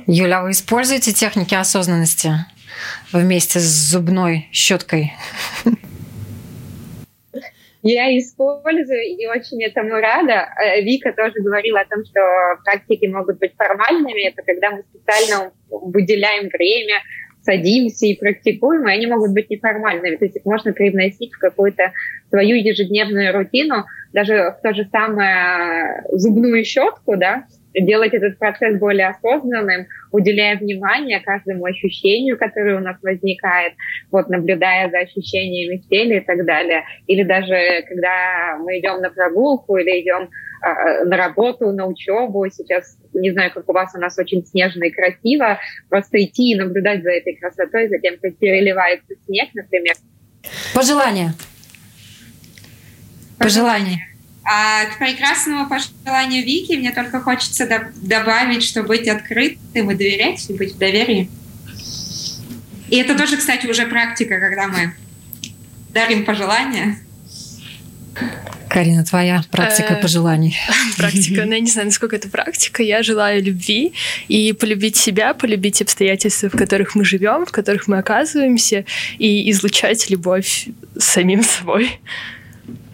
[0.07, 2.33] Юля, вы используете техники осознанности
[3.11, 5.13] вместе с зубной щеткой?
[7.87, 10.49] Я использую и очень этому рада.
[10.59, 12.19] Э, Вика тоже говорила о том, что
[12.63, 14.27] практики могут быть формальными.
[14.27, 16.95] Это когда мы специально выделяем время,
[17.43, 20.15] садимся и практикуем, и они могут быть неформальными.
[20.15, 21.91] То есть их можно привносить в какую-то
[22.29, 27.45] свою ежедневную рутину, даже в то же самое зубную щетку, да,
[27.81, 33.73] делать этот процесс более осознанным, уделяя внимание каждому ощущению, которое у нас возникает,
[34.11, 36.83] вот наблюдая за ощущениями в теле и так далее.
[37.07, 40.29] Или даже когда мы идем на прогулку или идем
[40.63, 44.85] э, на работу, на учебу, сейчас не знаю, как у вас, у нас очень снежно
[44.85, 45.59] и красиво,
[45.89, 49.95] просто идти и наблюдать за этой красотой, за тем, как переливается снег, например.
[50.73, 51.33] Пожелания.
[53.37, 54.14] Пожелания.
[54.47, 60.47] А к прекрасному пожеланию Вики мне только хочется до- добавить, что быть открытым и доверять,
[60.49, 61.31] и быть в доверии.
[62.89, 64.93] И это тоже, кстати, уже практика, когда мы
[65.89, 66.99] дарим пожелания.
[68.69, 70.55] Карина, твоя практика Э, пожеланий.
[70.97, 72.83] Практика, ну я не знаю, насколько это практика.
[72.83, 73.93] Я желаю любви
[74.27, 78.85] и полюбить себя, полюбить обстоятельства, в которых мы живем, в которых мы оказываемся,
[79.17, 80.67] и излучать любовь
[80.97, 81.99] с самим собой.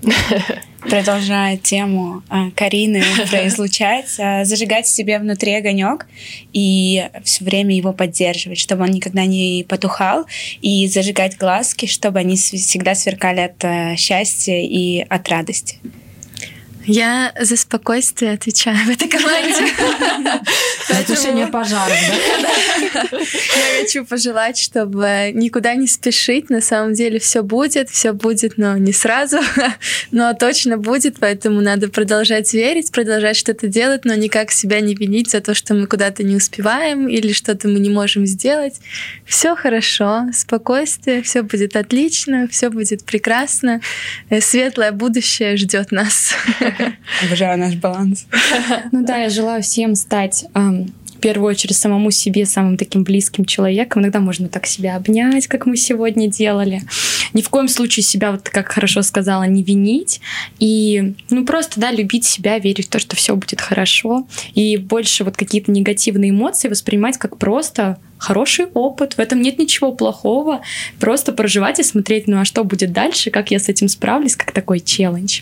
[0.81, 6.07] Продолжая тему э, Карины про излучать, э, зажигать в себе внутри огонек
[6.53, 10.25] и все время его поддерживать, чтобы он никогда не потухал,
[10.61, 15.77] и зажигать глазки, чтобы они всегда сверкали от э, счастья и от радости.
[16.85, 19.67] Я за спокойствие отвечаю в этой команде.
[20.89, 21.95] За тушение пожаров,
[22.91, 23.01] да?
[23.11, 26.49] Я хочу пожелать, чтобы никуда не спешить.
[26.49, 29.39] На самом деле все будет, все будет, но не сразу,
[30.11, 35.29] но точно будет, поэтому надо продолжать верить, продолжать что-то делать, но никак себя не винить
[35.29, 38.75] за то, что мы куда-то не успеваем или что-то мы не можем сделать.
[39.25, 43.81] Все хорошо, спокойствие, все будет отлично, все будет прекрасно.
[44.29, 46.33] Э, светлое будущее ждет нас.
[47.25, 48.25] Обожаю наш баланс.
[48.91, 54.01] Ну да, я желаю всем стать в первую очередь самому себе самым таким близким человеком.
[54.01, 56.81] Иногда можно так себя обнять, как мы сегодня делали.
[57.33, 60.19] Ни в коем случае себя, вот как хорошо сказала, не винить.
[60.57, 64.27] И ну просто, да, любить себя, верить в то, что все будет хорошо.
[64.55, 69.91] И больше вот какие-то негативные эмоции воспринимать как просто хороший опыт, в этом нет ничего
[69.91, 70.61] плохого.
[70.99, 74.51] Просто проживать и смотреть, ну а что будет дальше, как я с этим справлюсь, как
[74.51, 75.41] такой челлендж.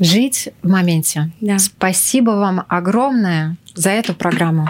[0.00, 1.30] Жить в моменте.
[1.40, 1.58] Да.
[1.58, 4.68] Спасибо вам огромное за эту программу.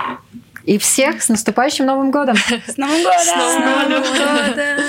[0.65, 2.37] И всех с наступающим Новым годом!
[2.67, 3.21] С Новым годом!
[3.21, 4.85] С Новым годом!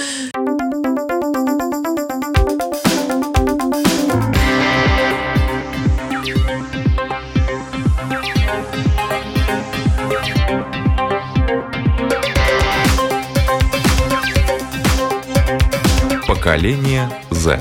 [16.27, 17.59] Поколение Z.